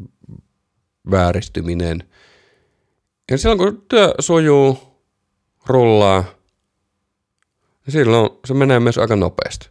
vääristyminen. 1.12 2.04
Ja 3.32 3.38
silloin 3.38 3.58
kun 3.58 3.86
työ 3.90 4.14
sujuu, 4.20 4.80
rullaa, 5.66 6.24
niin 7.86 7.92
silloin 7.92 8.30
se 8.46 8.54
menee 8.54 8.80
myös 8.80 8.98
aika 8.98 9.16
nopeasti. 9.16 9.70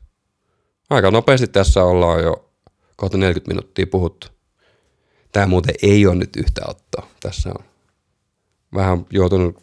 Aika 0.91 1.11
nopeasti 1.11 1.47
tässä 1.47 1.85
ollaan 1.85 2.23
jo 2.23 2.53
kohta 2.97 3.17
40 3.17 3.49
minuuttia 3.49 3.87
puhuttu. 3.87 4.27
Tämä 5.33 5.47
muuten 5.47 5.75
ei 5.83 6.07
ole 6.07 6.15
nyt 6.15 6.37
yhtä 6.37 6.61
ottoa. 6.69 7.09
Tässä 7.21 7.49
on 7.49 7.65
vähän 8.75 9.07
joutunut 9.11 9.63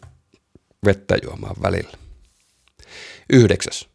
vettä 0.84 1.16
juomaan 1.22 1.56
välillä. 1.62 1.98
Yhdeksäs. 3.32 3.88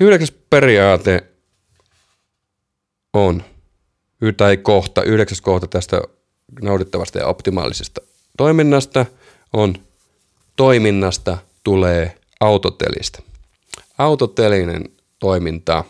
Yhdeksäs 0.00 0.32
periaate 0.50 1.31
on, 3.12 3.44
tai 4.36 4.56
kohta, 4.56 5.02
yhdeksäs 5.02 5.40
kohta 5.40 5.66
tästä 5.66 6.02
naudittavasta 6.62 7.18
ja 7.18 7.26
optimaalisesta 7.26 8.00
toiminnasta 8.36 9.06
on 9.52 9.74
toiminnasta 10.56 11.38
tulee 11.64 12.18
autotelista. 12.40 13.22
Autotelinen 13.98 14.84
toiminta. 15.18 15.84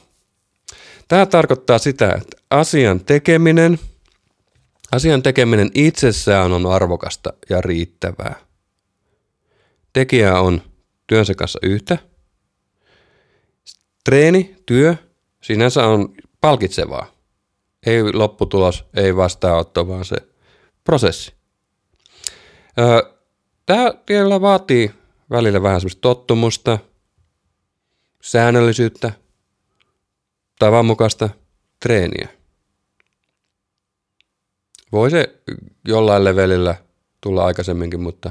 Tämä 1.09 1.27
tarkoittaa 1.27 1.79
sitä, 1.79 2.13
että 2.13 2.37
asian 2.51 3.01
tekeminen, 3.01 3.79
asian 4.93 5.23
tekeminen 5.23 5.71
itsessään 5.75 6.53
on 6.53 6.67
arvokasta 6.67 7.33
ja 7.51 7.61
riittävää. 7.61 8.35
Tekijä 9.93 10.41
on 10.41 10.63
työnsä 11.07 11.35
kanssa 11.35 11.59
yhtä. 11.63 11.99
Treeni, 14.05 14.57
työ, 14.67 14.97
sinänsä 15.41 15.87
on 15.87 16.15
palkitsevaa. 16.41 17.12
Ei 17.87 18.13
lopputulos, 18.13 18.85
ei 18.97 19.17
vastaanotto, 19.17 19.89
vaan 19.89 20.05
se 20.05 20.17
prosessi. 20.85 21.33
Tämä 23.67 23.95
vielä 24.09 24.41
vaatii 24.41 24.91
välillä 25.31 25.63
vähän 25.63 25.81
semmoista 25.81 26.01
tottumusta, 26.01 26.79
säännöllisyyttä, 28.23 29.13
tavanmukaista 30.59 31.29
treeniä. 31.81 32.29
Voi 34.93 35.11
se 35.11 35.43
jollain 35.89 36.25
levelillä 36.25 36.75
tulla 37.21 37.45
aikaisemminkin, 37.45 38.01
mutta 38.01 38.31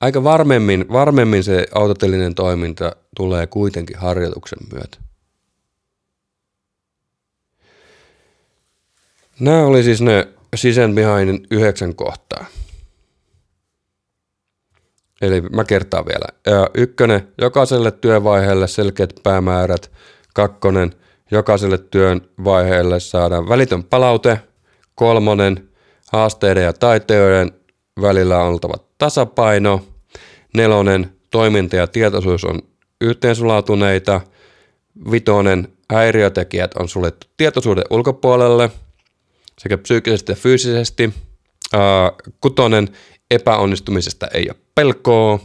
aika 0.00 0.24
varmemmin, 0.24 0.84
varmemmin 0.92 1.44
se 1.44 1.66
autotellinen 1.74 2.34
toiminta 2.34 2.96
tulee 3.16 3.46
kuitenkin 3.46 3.98
harjoituksen 3.98 4.58
myötä. 4.72 5.11
Nämä 9.42 9.64
oli 9.64 9.82
siis 9.82 10.00
ne 10.00 10.28
sisäänmihainen 10.56 11.40
yhdeksän 11.50 11.94
kohtaa. 11.94 12.46
Eli 15.22 15.40
mä 15.40 15.64
kertaan 15.64 16.04
vielä. 16.06 16.26
Ykkönen, 16.74 17.28
jokaiselle 17.38 17.90
työvaiheelle 17.90 18.68
selkeät 18.68 19.12
päämäärät. 19.22 19.90
Kakkonen, 20.34 20.92
jokaiselle 21.30 21.78
työn 21.78 22.20
vaiheelle 22.44 23.00
saadaan 23.00 23.48
välitön 23.48 23.84
palaute. 23.84 24.40
Kolmonen, 24.94 25.68
haasteiden 26.12 26.64
ja 26.64 26.72
taiteiden 26.72 27.50
välillä 28.00 28.38
on 28.38 28.48
oltava 28.48 28.74
tasapaino. 28.98 29.84
Nelonen, 30.54 31.12
toiminta 31.30 31.76
ja 31.76 31.86
tietoisuus 31.86 32.44
on 32.44 32.58
yhteensulautuneita. 33.00 34.20
Vitonen, 35.10 35.68
häiriötekijät 35.90 36.74
on 36.74 36.88
suljettu 36.88 37.26
tietoisuuden 37.36 37.84
ulkopuolelle 37.90 38.70
sekä 39.58 39.78
psyykkisesti 39.78 40.32
ja 40.32 40.36
fyysisesti. 40.36 41.14
Kutonen, 42.40 42.88
epäonnistumisesta 43.30 44.26
ei 44.26 44.46
ole 44.48 44.56
pelkoa. 44.74 45.38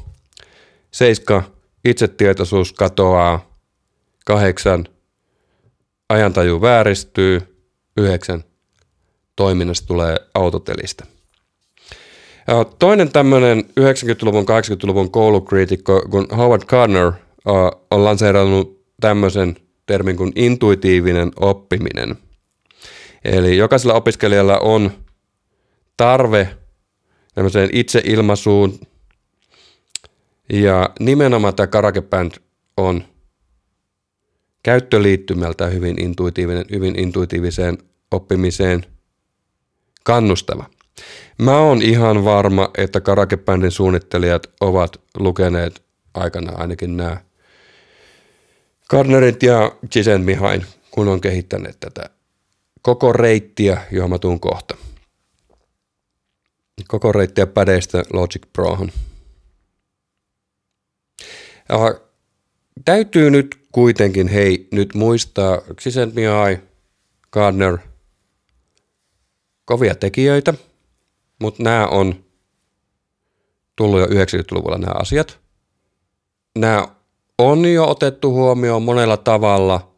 Seiska, 0.92 1.44
itsetietoisuus 1.86 2.74
katoaa. 2.74 3.58
Kahdeksan, 4.26 4.86
ajantaju 6.10 6.62
vääristyy. 6.62 7.42
Yhdeksän, 7.98 8.44
toiminnasta 9.36 9.88
tulee 9.88 10.16
autotelistä. 10.34 11.06
Toinen 12.80 13.12
tämmöinen 13.12 13.64
90-luvun, 13.80 14.46
80-luvun 14.46 15.12
koulukriitikko, 15.12 16.02
kun 16.10 16.28
Howard 16.38 16.62
Gardner 16.66 17.12
on 17.92 18.04
lanseerannut 18.04 18.86
tämmöisen 19.02 19.58
termin 19.86 20.18
kuin 20.18 20.32
intuitiivinen 20.36 21.32
oppiminen. 21.40 22.18
Eli 23.28 23.58
jokaisella 23.58 23.94
opiskelijalla 23.94 24.60
on 24.60 24.92
tarve 25.98 26.58
tämmöiseen 27.36 27.70
itseilmaisuun. 27.74 28.80
Ja 30.54 30.90
nimenomaan 31.00 31.56
tämä 31.56 31.68
Karake 31.68 32.02
Band 32.02 32.32
on 32.78 33.04
käyttöliittymältä 34.64 35.68
hyvin 35.68 36.02
intuitiivinen, 36.02 36.66
hyvin 36.72 37.00
intuitiiviseen 37.00 37.78
oppimiseen 38.12 38.86
kannustava. 40.04 40.66
Mä 41.38 41.58
oon 41.58 41.82
ihan 41.82 42.26
varma, 42.26 42.70
että 42.78 43.02
Karake 43.02 43.38
Bandin 43.38 43.72
suunnittelijat 43.72 44.48
ovat 44.62 45.02
lukeneet 45.20 45.84
aikana 46.14 46.52
ainakin 46.56 46.98
nämä 46.98 47.18
Gardnerit 48.90 49.44
ja 49.44 49.72
Chisent 49.92 50.26
Mihain, 50.26 50.66
kun 50.92 51.08
on 51.08 51.22
kehittäneet 51.22 51.78
tätä 51.80 52.17
koko 52.88 53.14
reittiä, 53.14 53.82
johon 53.92 54.10
mä 54.10 54.20
tuun 54.20 54.40
kohta. 54.40 54.78
koko 56.88 57.12
reittiä 57.12 57.48
pädeistä 57.48 58.04
Logic 58.14 58.42
Prohon. 58.54 58.92
Ja, 61.70 62.00
täytyy 62.86 63.32
nyt 63.32 63.60
kuitenkin, 63.72 64.28
hei, 64.28 64.68
nyt 64.72 64.94
muistaa 64.94 65.62
Xisent.ai, 65.82 66.58
Gardner, 67.32 67.78
kovia 69.66 69.96
tekijöitä, 69.96 70.54
mutta 71.42 71.64
nämä 71.64 71.88
on 71.88 72.26
tullut 73.76 74.00
jo 74.00 74.06
90-luvulla 74.06 74.78
nämä 74.78 74.94
asiat. 75.00 75.40
Nämä 76.58 76.88
on 77.38 77.66
jo 77.66 77.90
otettu 77.90 78.34
huomioon 78.34 78.84
monella 78.84 79.18
tavalla 79.18 79.92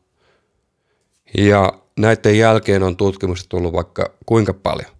ja 1.37 1.78
näiden 1.99 2.37
jälkeen 2.37 2.83
on 2.83 2.97
tutkimusta 2.97 3.49
tullut 3.49 3.73
vaikka 3.73 4.11
kuinka 4.25 4.53
paljon. 4.53 4.91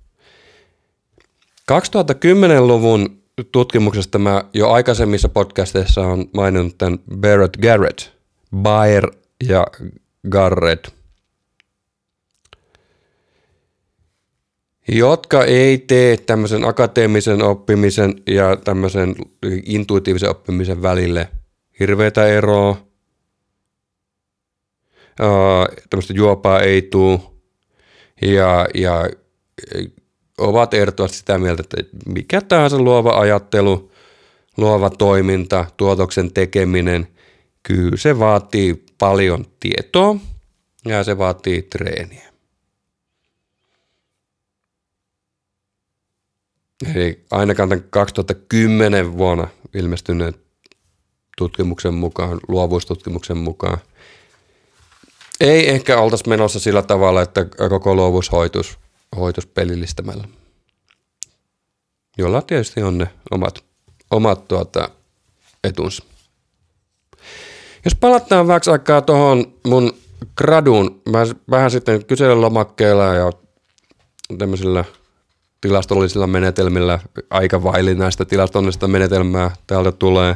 2010-luvun 1.72 3.22
tutkimuksesta 3.52 4.20
mä 4.20 4.43
jo 4.54 4.72
aikaisemmissa 4.72 5.30
podcasteissa 5.30 6.02
on 6.02 6.30
maininnut 6.34 6.78
tämän 6.78 7.00
Barrett 7.16 7.58
Garrett, 7.58 8.00
Bayer 8.56 9.12
ja 9.47 9.68
Garrett, 10.30 10.88
jotka 14.88 15.43
ei 15.45 15.78
tee 15.78 16.18
tämmöisen 16.18 16.66
akateemisen 16.68 17.41
oppimisen 17.41 18.16
ja 18.28 18.56
tämmöisen 18.56 19.16
intuitiivisen 19.64 20.30
oppimisen 20.30 20.82
välille 20.82 21.30
hirveätä 21.80 22.28
eroa. 22.28 22.89
Tämmöistä 25.89 26.13
juopaa 26.13 26.61
ei 26.61 26.82
tule 26.82 27.20
ja, 28.22 28.67
ja 28.74 29.09
ovat 30.38 30.74
ehdottomasti 30.74 31.17
sitä 31.17 31.38
mieltä, 31.38 31.63
että 31.78 31.97
mikä 32.05 32.41
tahansa 32.41 32.80
luova 32.80 33.20
ajattelu, 33.20 33.91
luova 34.57 34.89
toiminta, 34.89 35.65
tuotoksen 35.78 36.34
tekeminen, 36.34 37.07
kyllä 37.63 37.97
se 37.97 38.20
vaatii 38.20 38.86
paljon 38.97 39.45
tietoa 39.59 40.15
ja 40.86 41.03
se 41.03 41.17
vaatii 41.17 41.61
treeniä. 41.61 42.30
Eli 46.95 47.26
ainakaan 47.32 47.70
tämän 47.70 47.86
2010 47.89 49.17
vuonna 49.17 49.47
ilmestyneen 49.74 50.34
tutkimuksen 51.38 51.93
mukaan, 51.93 52.39
luovuustutkimuksen 52.47 53.38
mukaan, 53.38 53.78
ei 55.40 55.70
ehkä 55.70 56.00
oltaisi 56.00 56.30
menossa 56.30 56.60
sillä 56.60 56.82
tavalla, 56.82 57.22
että 57.22 57.46
koko 57.70 57.96
luovuus 57.96 58.32
hoitus 58.32 58.80
hoitos 59.16 59.46
pelillistämällä. 59.46 60.28
Jolla 62.18 62.42
tietysti 62.42 62.84
on 62.84 62.98
ne 62.98 63.10
omat, 63.32 63.64
omat 64.12 64.48
tuota, 64.48 64.90
etunsa. 65.64 66.04
Jos 67.86 67.96
palataan 67.96 68.48
vähäksi 68.48 68.72
aikaa 68.72 69.02
tuohon 69.02 69.54
mun 69.68 69.94
graduun, 70.38 71.02
mä 71.10 71.20
vähän 71.50 71.72
sitten 71.72 72.06
kyselylomakkeella 72.06 73.06
ja 73.06 73.32
tämmöisillä 74.38 74.86
tilastollisilla 75.62 76.28
menetelmillä, 76.28 77.00
aika 77.30 77.64
vaillinaista 77.64 78.26
tilastollista 78.26 78.88
menetelmää 78.88 79.52
täältä 79.68 79.92
tulee. 79.92 80.36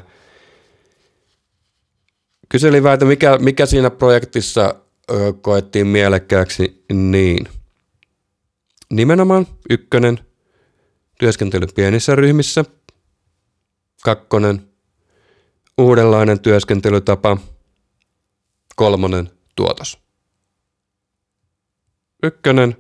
Kyselin 2.49 2.83
vähän, 2.83 2.93
että 2.93 3.05
mikä, 3.05 3.37
mikä 3.37 3.65
siinä 3.65 3.89
projektissa 3.89 4.75
koettiin 5.41 5.87
mielekkääksi, 5.87 6.85
niin– 6.93 7.47
Nimenomaan 8.93 9.47
ykkönen, 9.69 10.19
työskentely 11.19 11.67
pienissä 11.75 12.15
ryhmissä. 12.15 12.65
Kakkonen, 14.03 14.61
uudenlainen 15.77 16.39
työskentelytapa. 16.39 17.37
Kolmonen, 18.75 19.29
tuotos. 19.55 19.99
Ykkönen, 22.23 22.77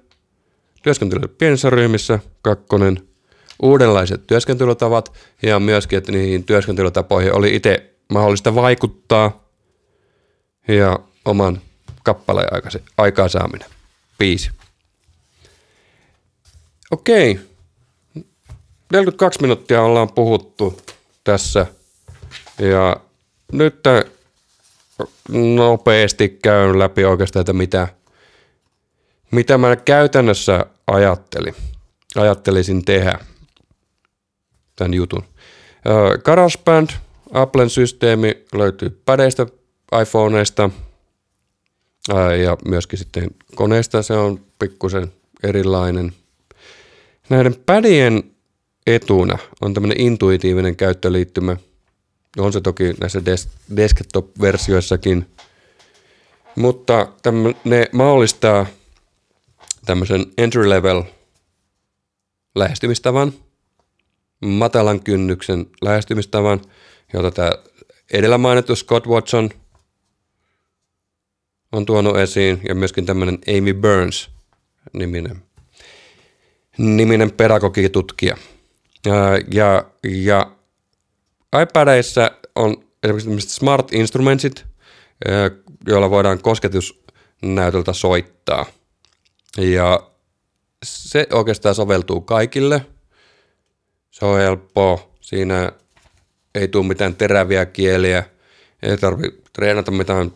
työskentely 0.83 1.27
pienissä 1.27 1.69
ryhmissä. 1.69 2.19
Kakkonen, 2.41 3.09
uudenlaiset 3.61 4.27
työskentelytavat 4.27 5.13
ja 5.41 5.59
myöskin, 5.59 5.97
että 5.97 6.11
niihin 6.11 6.43
työskentelytapoihin 6.43 7.35
oli 7.35 7.55
itse 7.55 7.95
mahdollista 8.09 8.55
vaikuttaa 8.55 9.49
ja 10.67 10.99
oman 11.25 11.61
kappaleen 12.03 12.47
aikaa 12.97 13.27
saaminen. 13.27 13.69
Viisi. 14.19 14.51
Okei. 16.91 17.39
42 18.91 19.41
minuuttia 19.41 19.81
ollaan 19.81 20.11
puhuttu 20.13 20.81
tässä. 21.23 21.65
Ja 22.59 22.97
nyt 23.51 23.79
nopeasti 25.55 26.29
käyn 26.29 26.79
läpi 26.79 27.05
oikeastaan, 27.05 27.41
että 27.41 27.53
mitä, 27.53 27.87
mitä 29.31 29.57
mä 29.57 29.75
käytännössä 29.75 30.65
ajattelin. 30.87 31.55
Ajattelisin 32.15 32.85
tehdä 32.85 33.19
tämän 34.75 34.93
jutun. 34.93 35.23
GarageBand, 36.23 36.89
Applen 37.33 37.69
systeemi 37.69 38.45
löytyy 38.53 39.01
pädeistä, 39.05 39.45
iPhoneista 40.01 40.69
ja 42.43 42.57
myöskin 42.67 42.99
sitten 42.99 43.27
koneesta 43.55 44.01
se 44.01 44.13
on 44.13 44.39
pikkusen 44.59 45.11
erilainen– 45.43 46.11
Näiden 47.29 47.55
pädien 47.65 48.23
etuna 48.87 49.37
on 49.61 49.73
tämmöinen 49.73 49.99
intuitiivinen 49.99 50.75
käyttöliittymä. 50.75 51.57
On 52.37 52.53
se 52.53 52.61
toki 52.61 52.93
näissä 53.01 53.19
des- 53.19 53.49
desktop-versioissakin, 53.75 55.25
mutta 56.55 57.07
tämmö, 57.21 57.53
ne 57.63 57.89
mahdollistaa 57.91 58.65
tämmöisen 59.85 60.25
entry-level 60.37 61.03
lähestymistavan, 62.55 63.33
matalan 64.41 65.03
kynnyksen 65.03 65.65
lähestymistavan, 65.81 66.61
jota 67.13 67.31
tämä 67.31 67.51
edellä 68.13 68.37
mainittu 68.37 68.75
Scott 68.75 69.07
Watson 69.07 69.49
on 71.73 71.85
tuonut 71.85 72.17
esiin, 72.17 72.61
ja 72.67 72.75
myöskin 72.75 73.05
tämmöinen 73.05 73.39
Amy 73.57 73.73
Burns 73.73 74.29
niminen 76.77 77.31
pedagogitutkija. 77.31 78.37
Ja, 79.05 79.13
ja, 79.53 79.85
ja 80.03 80.51
iPadissa 81.61 82.31
on 82.55 82.83
esimerkiksi 83.03 83.55
smart 83.55 83.93
instrumentsit, 83.93 84.65
joilla 85.87 86.09
voidaan 86.09 86.41
kosketusnäytöltä 86.41 87.93
soittaa. 87.93 88.65
Ja 89.57 90.09
se 90.83 91.27
oikeastaan 91.31 91.75
soveltuu 91.75 92.21
kaikille. 92.21 92.85
Se 94.11 94.25
on 94.25 94.39
helppoa. 94.39 95.13
Siinä 95.21 95.71
ei 96.55 96.67
tule 96.67 96.87
mitään 96.87 97.15
teräviä 97.15 97.65
kieliä. 97.65 98.23
Ei 98.83 98.97
tarvitse 98.97 99.41
treenata 99.53 99.91
mitään 99.91 100.31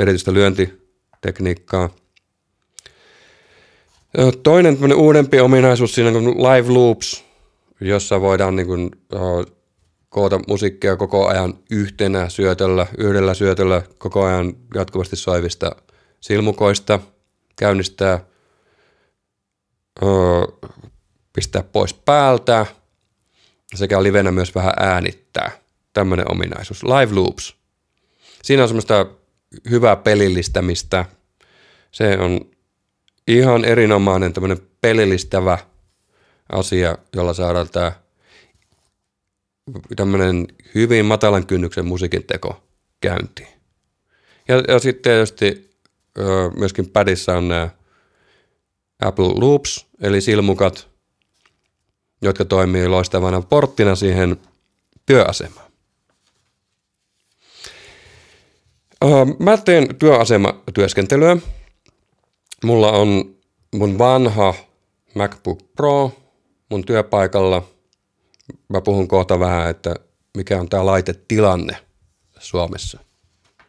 erityistä 0.00 0.32
lyöntitekniikkaa. 0.34 1.90
Toinen 4.42 4.78
uudempi 4.94 5.40
ominaisuus 5.40 5.94
siinä 5.94 6.10
on 6.10 6.26
live 6.26 6.72
loops, 6.72 7.24
jossa 7.80 8.20
voidaan 8.20 8.56
niin 8.56 8.66
kuin, 8.66 8.90
koota 10.08 10.40
musiikkia 10.48 10.96
koko 10.96 11.26
ajan 11.26 11.58
yhtenä 11.70 12.28
syötöllä, 12.28 12.86
yhdellä 12.98 13.34
syötöllä 13.34 13.82
koko 13.98 14.24
ajan 14.24 14.54
jatkuvasti 14.74 15.16
soivista 15.16 15.76
silmukoista, 16.20 16.98
käynnistää, 17.56 18.24
uh, 20.02 20.70
pistää 21.32 21.62
pois 21.62 21.94
päältä 21.94 22.66
sekä 23.74 24.02
livenä 24.02 24.30
myös 24.30 24.54
vähän 24.54 24.72
äänittää. 24.76 25.50
Tämmöinen 25.92 26.32
ominaisuus. 26.32 26.84
Live 26.84 27.14
loops. 27.14 27.56
Siinä 28.42 28.62
on 28.62 28.68
semmoista 28.68 29.06
hyvää 29.70 29.96
pelillistämistä. 29.96 31.04
Se 31.92 32.18
on 32.18 32.40
ihan 33.28 33.64
erinomainen 33.64 34.32
tämmöinen 34.32 34.58
pelillistävä 34.80 35.58
asia, 36.52 36.98
jolla 37.16 37.34
saadaan 37.34 37.68
tämä 37.68 37.92
tämmöinen 39.96 40.48
hyvin 40.74 41.04
matalan 41.04 41.46
kynnyksen 41.46 41.86
musiikin 41.86 42.24
teko 42.24 42.62
käyntiin. 43.00 43.60
Ja, 44.48 44.62
ja 44.68 44.78
sitten 44.78 45.02
tietysti 45.02 45.70
myöskin 46.56 46.90
pädissä 46.90 47.36
on 47.36 47.48
nämä 47.48 47.70
Apple 49.02 49.24
Loops, 49.26 49.86
eli 50.00 50.20
silmukat, 50.20 50.88
jotka 52.22 52.44
toimii 52.44 52.88
loistavana 52.88 53.42
porttina 53.42 53.94
siihen 53.94 54.36
työasemaan. 55.06 55.69
Mä 59.38 59.56
teen 59.56 59.96
mun 66.70 66.84
työpaikalla. 66.84 67.62
Mä 68.68 68.80
puhun 68.80 69.08
kohta 69.08 69.40
vähän, 69.40 69.70
että 69.70 69.94
mikä 70.36 70.60
on 70.60 70.68
tämä 70.68 70.86
laitetilanne 70.86 71.76
Suomessa. 72.38 72.98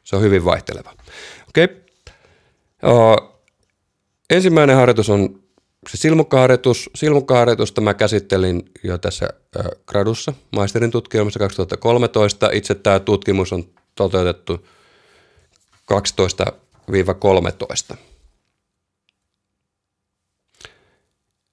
Se 0.03 0.15
on 0.15 0.21
hyvin 0.21 0.45
vaihteleva. 0.45 0.93
Okei. 1.49 1.67
Okay. 2.84 3.27
ensimmäinen 4.29 4.75
harjoitus 4.75 5.09
on 5.09 5.41
se 5.89 5.97
silmukkaharjoitus. 5.97 6.89
Silmukkaharjoitusta 6.95 7.82
mä 7.82 7.93
käsittelin 7.93 8.63
jo 8.84 8.97
tässä 8.97 9.29
äh, 9.59 9.65
gradussa 9.88 10.34
maisterin 10.55 10.91
tutkimuksessa 10.91 11.39
2013. 11.39 12.49
Itse 12.53 12.75
tämä 12.75 12.99
tutkimus 12.99 13.53
on 13.53 13.63
toteutettu 13.95 14.67
12-13. 17.93 17.97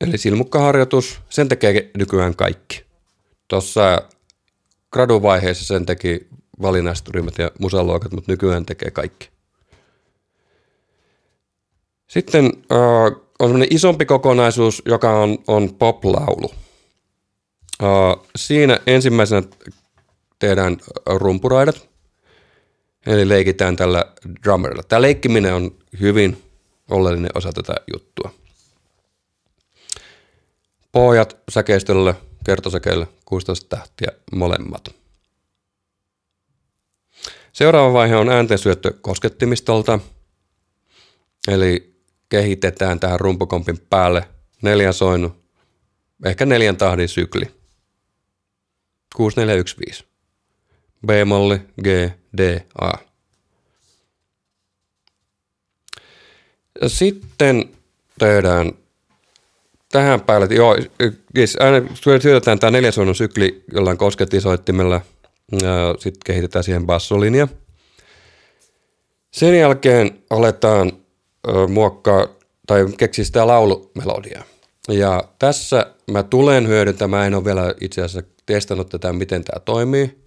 Eli 0.01 0.19
silmukkaharjoitus, 0.19 1.21
sen 1.31 1.49
tekee 1.49 1.91
nykyään 1.97 2.37
kaikki. 2.37 2.85
Tuossa 3.49 4.03
graduvaiheessa 4.93 5.65
sen 5.65 5.87
teki 5.87 6.27
valinnaisturimmat 6.63 7.39
ja 7.39 7.51
musaluokat, 7.61 8.13
mutta 8.13 8.33
nykyään 8.33 8.67
tekee 8.67 8.91
kaikki. 8.91 9.29
Sitten 12.07 12.45
äh, 12.45 12.79
on 13.39 13.49
sellainen 13.49 13.69
isompi 13.71 14.05
kokonaisuus, 14.05 14.83
joka 14.87 15.19
on, 15.19 15.39
on 15.47 15.75
pop-laulu. 15.75 16.51
Uh, 17.83 18.27
siinä 18.37 18.81
ensimmäisenä 18.87 19.43
tehdään 20.39 20.77
rumpuraidat, 21.07 21.89
eli 23.09 23.29
leikitään 23.29 23.77
tällä 23.77 24.05
drummerilla. 24.45 24.83
Tämä 24.83 25.03
leikkiminen 25.03 25.55
on 25.55 25.75
hyvin 26.01 26.43
oleellinen 26.91 27.31
osa 27.35 27.53
tätä 27.53 27.75
juttua. 27.93 28.35
Pohjat 30.93 31.37
säkeistölle, 31.51 32.15
kertosäkeille, 32.45 33.09
16 33.25 33.77
tähtiä 33.77 34.09
molemmat. 34.33 34.95
Seuraava 37.53 37.93
vaihe 37.93 38.17
on 38.17 38.29
äänten 38.29 38.59
syöttö 38.59 38.93
koskettimistolta, 39.01 39.99
eli 41.49 42.01
kehitetään 42.29 43.01
tähän 43.01 43.21
rumpukompin 43.21 43.79
päälle 43.91 44.29
neljän 44.63 44.95
soinu, 44.95 45.37
ehkä 46.25 46.47
neljän 46.47 46.77
tahdin 46.77 47.09
sykli. 47.09 47.45
6415. 49.17 50.09
B-molli, 51.07 51.59
G, 51.83 52.18
D, 52.37 52.61
A. 52.81 52.91
Ja 56.83 56.89
sitten 56.89 57.71
tehdään 58.19 58.73
tähän 59.93 60.21
päälle, 60.21 60.47
joo, 60.51 60.77
siis 61.35 61.57
aina 61.57 61.87
syötetään 62.21 62.59
tämä 62.59 62.71
neljäsoinnon 62.71 63.15
sykli 63.15 63.65
jollain 63.73 63.99
koskettisoittimella, 63.99 65.01
sitten 65.99 66.21
kehitetään 66.25 66.65
siihen 66.65 66.87
bassolinja. 66.87 67.49
Sen 69.31 69.59
jälkeen 69.59 70.19
aletaan 70.31 70.93
muokkaa 71.69 72.27
tai 72.67 72.87
keksiä 72.99 73.25
sitä 73.25 73.47
laulumelodiaa. 73.47 74.45
Ja 74.89 75.25
tässä 75.39 75.95
mä 76.11 76.23
tulen 76.23 76.69
hyödyntämään, 76.69 77.27
en 77.27 77.35
ole 77.35 77.45
vielä 77.45 77.75
itse 77.81 78.03
asiassa 78.03 78.31
testannut 78.47 78.89
tätä, 78.89 79.13
miten 79.13 79.45
tämä 79.45 79.61
toimii. 79.61 80.19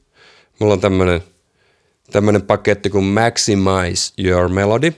Mulla 0.60 0.74
on 0.74 0.82
tämmöinen 0.82 1.24
tämmöinen 2.12 2.42
paketti 2.42 2.90
kuin 2.90 3.04
Maximize 3.04 4.14
Your 4.18 4.50
Melody, 4.50 4.94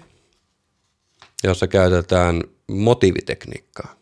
jossa 1.44 1.68
käytetään 1.68 2.44
motiivitekniikkaa. 2.68 3.96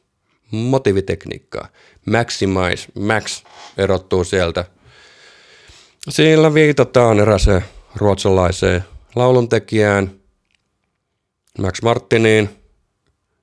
Motiivitekniikkaa. 0.52 1.68
Maximize, 2.06 2.88
Max 3.00 3.44
erottuu 3.78 4.24
sieltä. 4.24 4.66
Sillä 6.10 6.54
viitataan 6.54 7.20
eräseen 7.20 7.66
ruotsalaiseen 7.96 8.84
lauluntekijään– 9.16 10.12
Max 11.60 11.82
Martiniin 11.82 12.50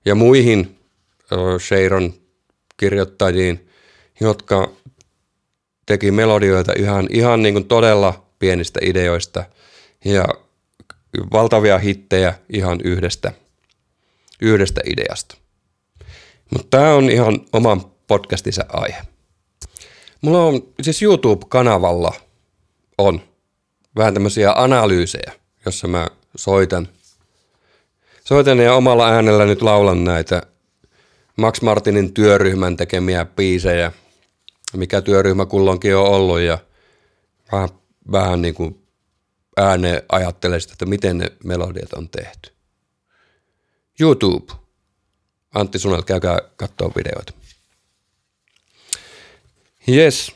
ja 0.05 0.15
muihin 0.15 0.79
Sheiron 1.59 2.15
kirjoittajiin, 2.77 3.69
jotka 4.21 4.73
teki 5.87 6.11
melodioita 6.11 6.73
ihan, 6.77 7.07
ihan 7.11 7.43
niin 7.43 7.55
kuin 7.55 7.65
todella 7.65 8.28
pienistä 8.39 8.81
ideoista 8.83 9.45
ja 10.05 10.25
valtavia 11.33 11.79
hittejä 11.79 12.35
ihan 12.53 12.79
yhdestä, 12.85 13.33
yhdestä 14.43 14.81
ideasta. 14.87 15.37
Mutta 16.51 16.77
tämä 16.77 16.95
on 16.95 17.11
ihan 17.11 17.41
oman 17.53 17.85
podcastinsa 18.07 18.65
aihe. 18.69 19.03
Mulla 20.21 20.43
on 20.43 20.63
siis 20.83 21.03
YouTube-kanavalla 21.03 22.15
on 22.99 23.21
vähän 23.97 24.15
tämmöisiä 24.15 24.53
analyysejä, 24.53 25.33
jossa 25.67 25.89
mä 25.89 26.09
soitan– 26.37 26.89
soitan 28.29 28.59
ja 28.59 28.75
omalla 28.75 29.09
äänellä 29.09 29.45
nyt 29.45 29.63
laulan 29.63 30.05
näitä 30.05 30.43
Max 31.37 31.63
Martinin 31.63 32.15
työryhmän 32.15 32.77
tekemiä 32.77 33.25
biisejä, 33.25 33.93
mikä 34.77 35.01
työryhmä 35.01 35.47
kulloinkin 35.47 35.97
on 35.97 36.07
ollut 36.07 36.41
ja 36.41 36.59
vähän, 37.53 37.69
vähän 38.13 38.43
niin 38.43 38.55
kuin 38.55 38.83
ääneen 39.57 40.03
ajattelee 40.13 40.61
sitä, 40.61 40.73
että 40.73 40.87
miten 40.87 41.19
ne 41.19 41.33
melodiat 41.45 41.93
on 41.93 42.09
tehty. 42.09 42.53
YouTube. 44.01 44.53
Antti 45.55 45.79
Sunel, 45.79 46.03
käykää 46.03 46.39
katsoa 46.57 46.93
videoita. 46.97 47.33
Yes. 49.89 50.33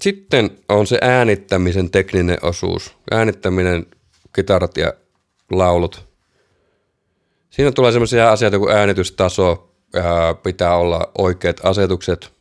Sitten 0.00 0.58
on 0.68 0.86
se 0.86 0.98
äänittämisen 1.00 1.90
tekninen 1.90 2.38
osuus. 2.42 2.96
Äänittäminen, 3.10 3.86
kitarat 4.34 4.76
ja 4.76 4.92
laulut. 5.50 6.04
Siinä 7.50 7.72
tulee 7.72 7.92
sellaisia 7.92 8.32
asioita 8.32 8.58
kuin 8.58 8.76
äänitystaso, 8.76 9.74
ää, 9.94 10.34
pitää 10.34 10.76
olla 10.76 11.10
oikeat 11.18 11.60
asetukset 11.62 12.32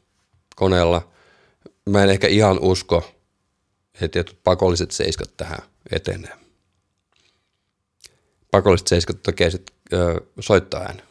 koneella. 0.55 1.11
Mä 1.89 2.03
en 2.03 2.09
ehkä 2.09 2.28
ihan 2.28 2.59
usko, 2.59 3.12
että 3.94 4.08
tietyt 4.08 4.39
pakolliset 4.44 4.91
seiskat 4.91 5.38
tähän 5.38 5.60
etenee. 5.91 6.34
Pakolliset 8.52 8.88
seiskat 8.88 9.24
tekee 9.24 9.50
sit, 9.50 9.72
ää, 9.94 10.00
soittaa 10.39 10.82
äänen. 10.82 11.06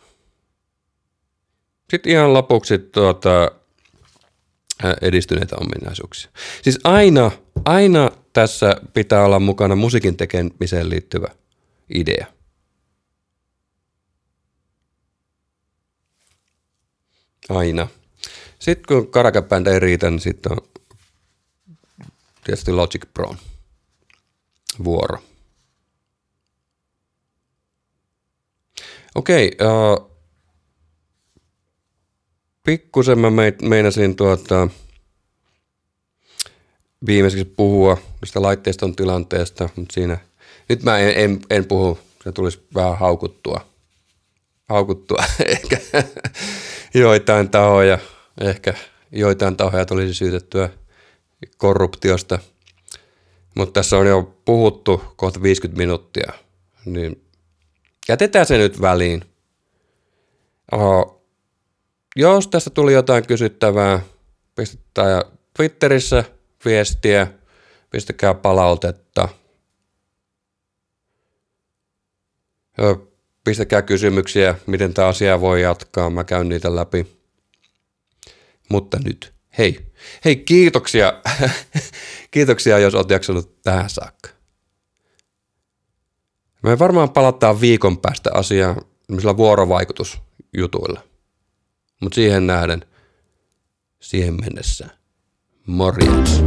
Sitten 1.90 2.12
ihan 2.12 2.34
lopuksi 2.34 2.78
tuota, 2.78 3.50
edistyneitä 5.02 5.56
ominaisuuksia. 5.56 6.30
Siis 6.62 6.78
aina, 6.84 7.30
aina 7.64 8.10
tässä 8.32 8.76
pitää 8.94 9.24
olla 9.24 9.38
mukana 9.38 9.76
musiikin 9.76 10.16
tekemiseen 10.16 10.90
liittyvä 10.90 11.28
idea– 11.94 12.26
Aina. 17.48 17.88
Sitten 18.58 18.84
kun 18.88 19.10
Karakapääntä 19.10 19.70
ei 19.70 19.78
riitä, 19.78 20.10
niin 20.10 20.20
sitten 20.20 20.52
on 20.52 20.58
tietysti 22.44 22.72
Logic 22.72 23.02
Pro 23.14 23.34
vuoro. 24.84 25.18
Okei, 29.14 29.56
uh, 29.60 30.10
pikkusen 32.62 33.18
mä 33.18 33.28
meinasin 33.62 34.16
tuota, 34.16 34.68
viimeiseksi 37.06 37.44
puhua 37.44 37.96
tästä 38.20 38.42
laitteiston 38.42 38.96
tilanteesta, 38.96 39.68
mutta 39.76 39.92
siinä, 39.94 40.18
nyt 40.68 40.82
mä 40.82 40.98
en, 40.98 41.12
en, 41.16 41.40
en 41.50 41.64
puhu, 41.64 41.98
se 42.24 42.32
tulisi 42.32 42.66
vähän 42.74 42.98
haukuttua, 42.98 43.66
haukuttua 44.68 45.24
ehkä 45.46 45.78
joitain 46.94 47.48
tahoja, 47.48 47.98
ehkä 48.40 48.74
joitain 49.12 49.56
tahoja 49.56 49.86
tulisi 49.86 50.14
syytettyä 50.14 50.70
korruptiosta, 51.56 52.38
mutta 53.54 53.72
tässä 53.80 53.96
on 53.96 54.06
jo 54.06 54.38
puhuttu 54.44 55.02
kohta 55.16 55.42
50 55.42 55.78
minuuttia, 55.78 56.32
niin 56.84 57.24
jätetään 58.08 58.46
se 58.46 58.58
nyt 58.58 58.80
väliin. 58.80 59.24
Oho, 60.72 61.24
jos 62.16 62.48
tästä 62.48 62.70
tuli 62.70 62.92
jotain 62.92 63.26
kysyttävää, 63.26 64.02
pistetään 64.56 65.22
Twitterissä 65.56 66.24
viestiä, 66.64 67.26
pistäkää 67.90 68.34
palautetta. 68.34 69.28
pistäkää 73.44 73.82
kysymyksiä, 73.82 74.54
miten 74.66 74.94
tämä 74.94 75.08
asia 75.08 75.40
voi 75.40 75.62
jatkaa, 75.62 76.10
mä 76.10 76.24
käyn 76.24 76.48
niitä 76.48 76.76
läpi. 76.76 77.06
Mutta 78.68 78.98
nyt, 79.04 79.34
hei, 79.58 79.92
hei 80.24 80.36
kiitoksia, 80.36 81.12
kiitoksia 82.30 82.78
jos 82.78 82.94
olet 82.94 83.10
jaksanut 83.10 83.62
tähän 83.62 83.90
saakka. 83.90 84.28
Me 86.62 86.78
varmaan 86.78 87.10
palataan 87.10 87.60
viikon 87.60 87.98
päästä 87.98 88.30
asiaan 88.34 88.76
vuorovaikutusjutuilla. 89.36 91.00
Mutta 92.00 92.14
siihen 92.14 92.46
nähden 92.46 92.84
siihen 94.00 94.34
mennessä 94.40 94.88
morjens. 95.66 96.42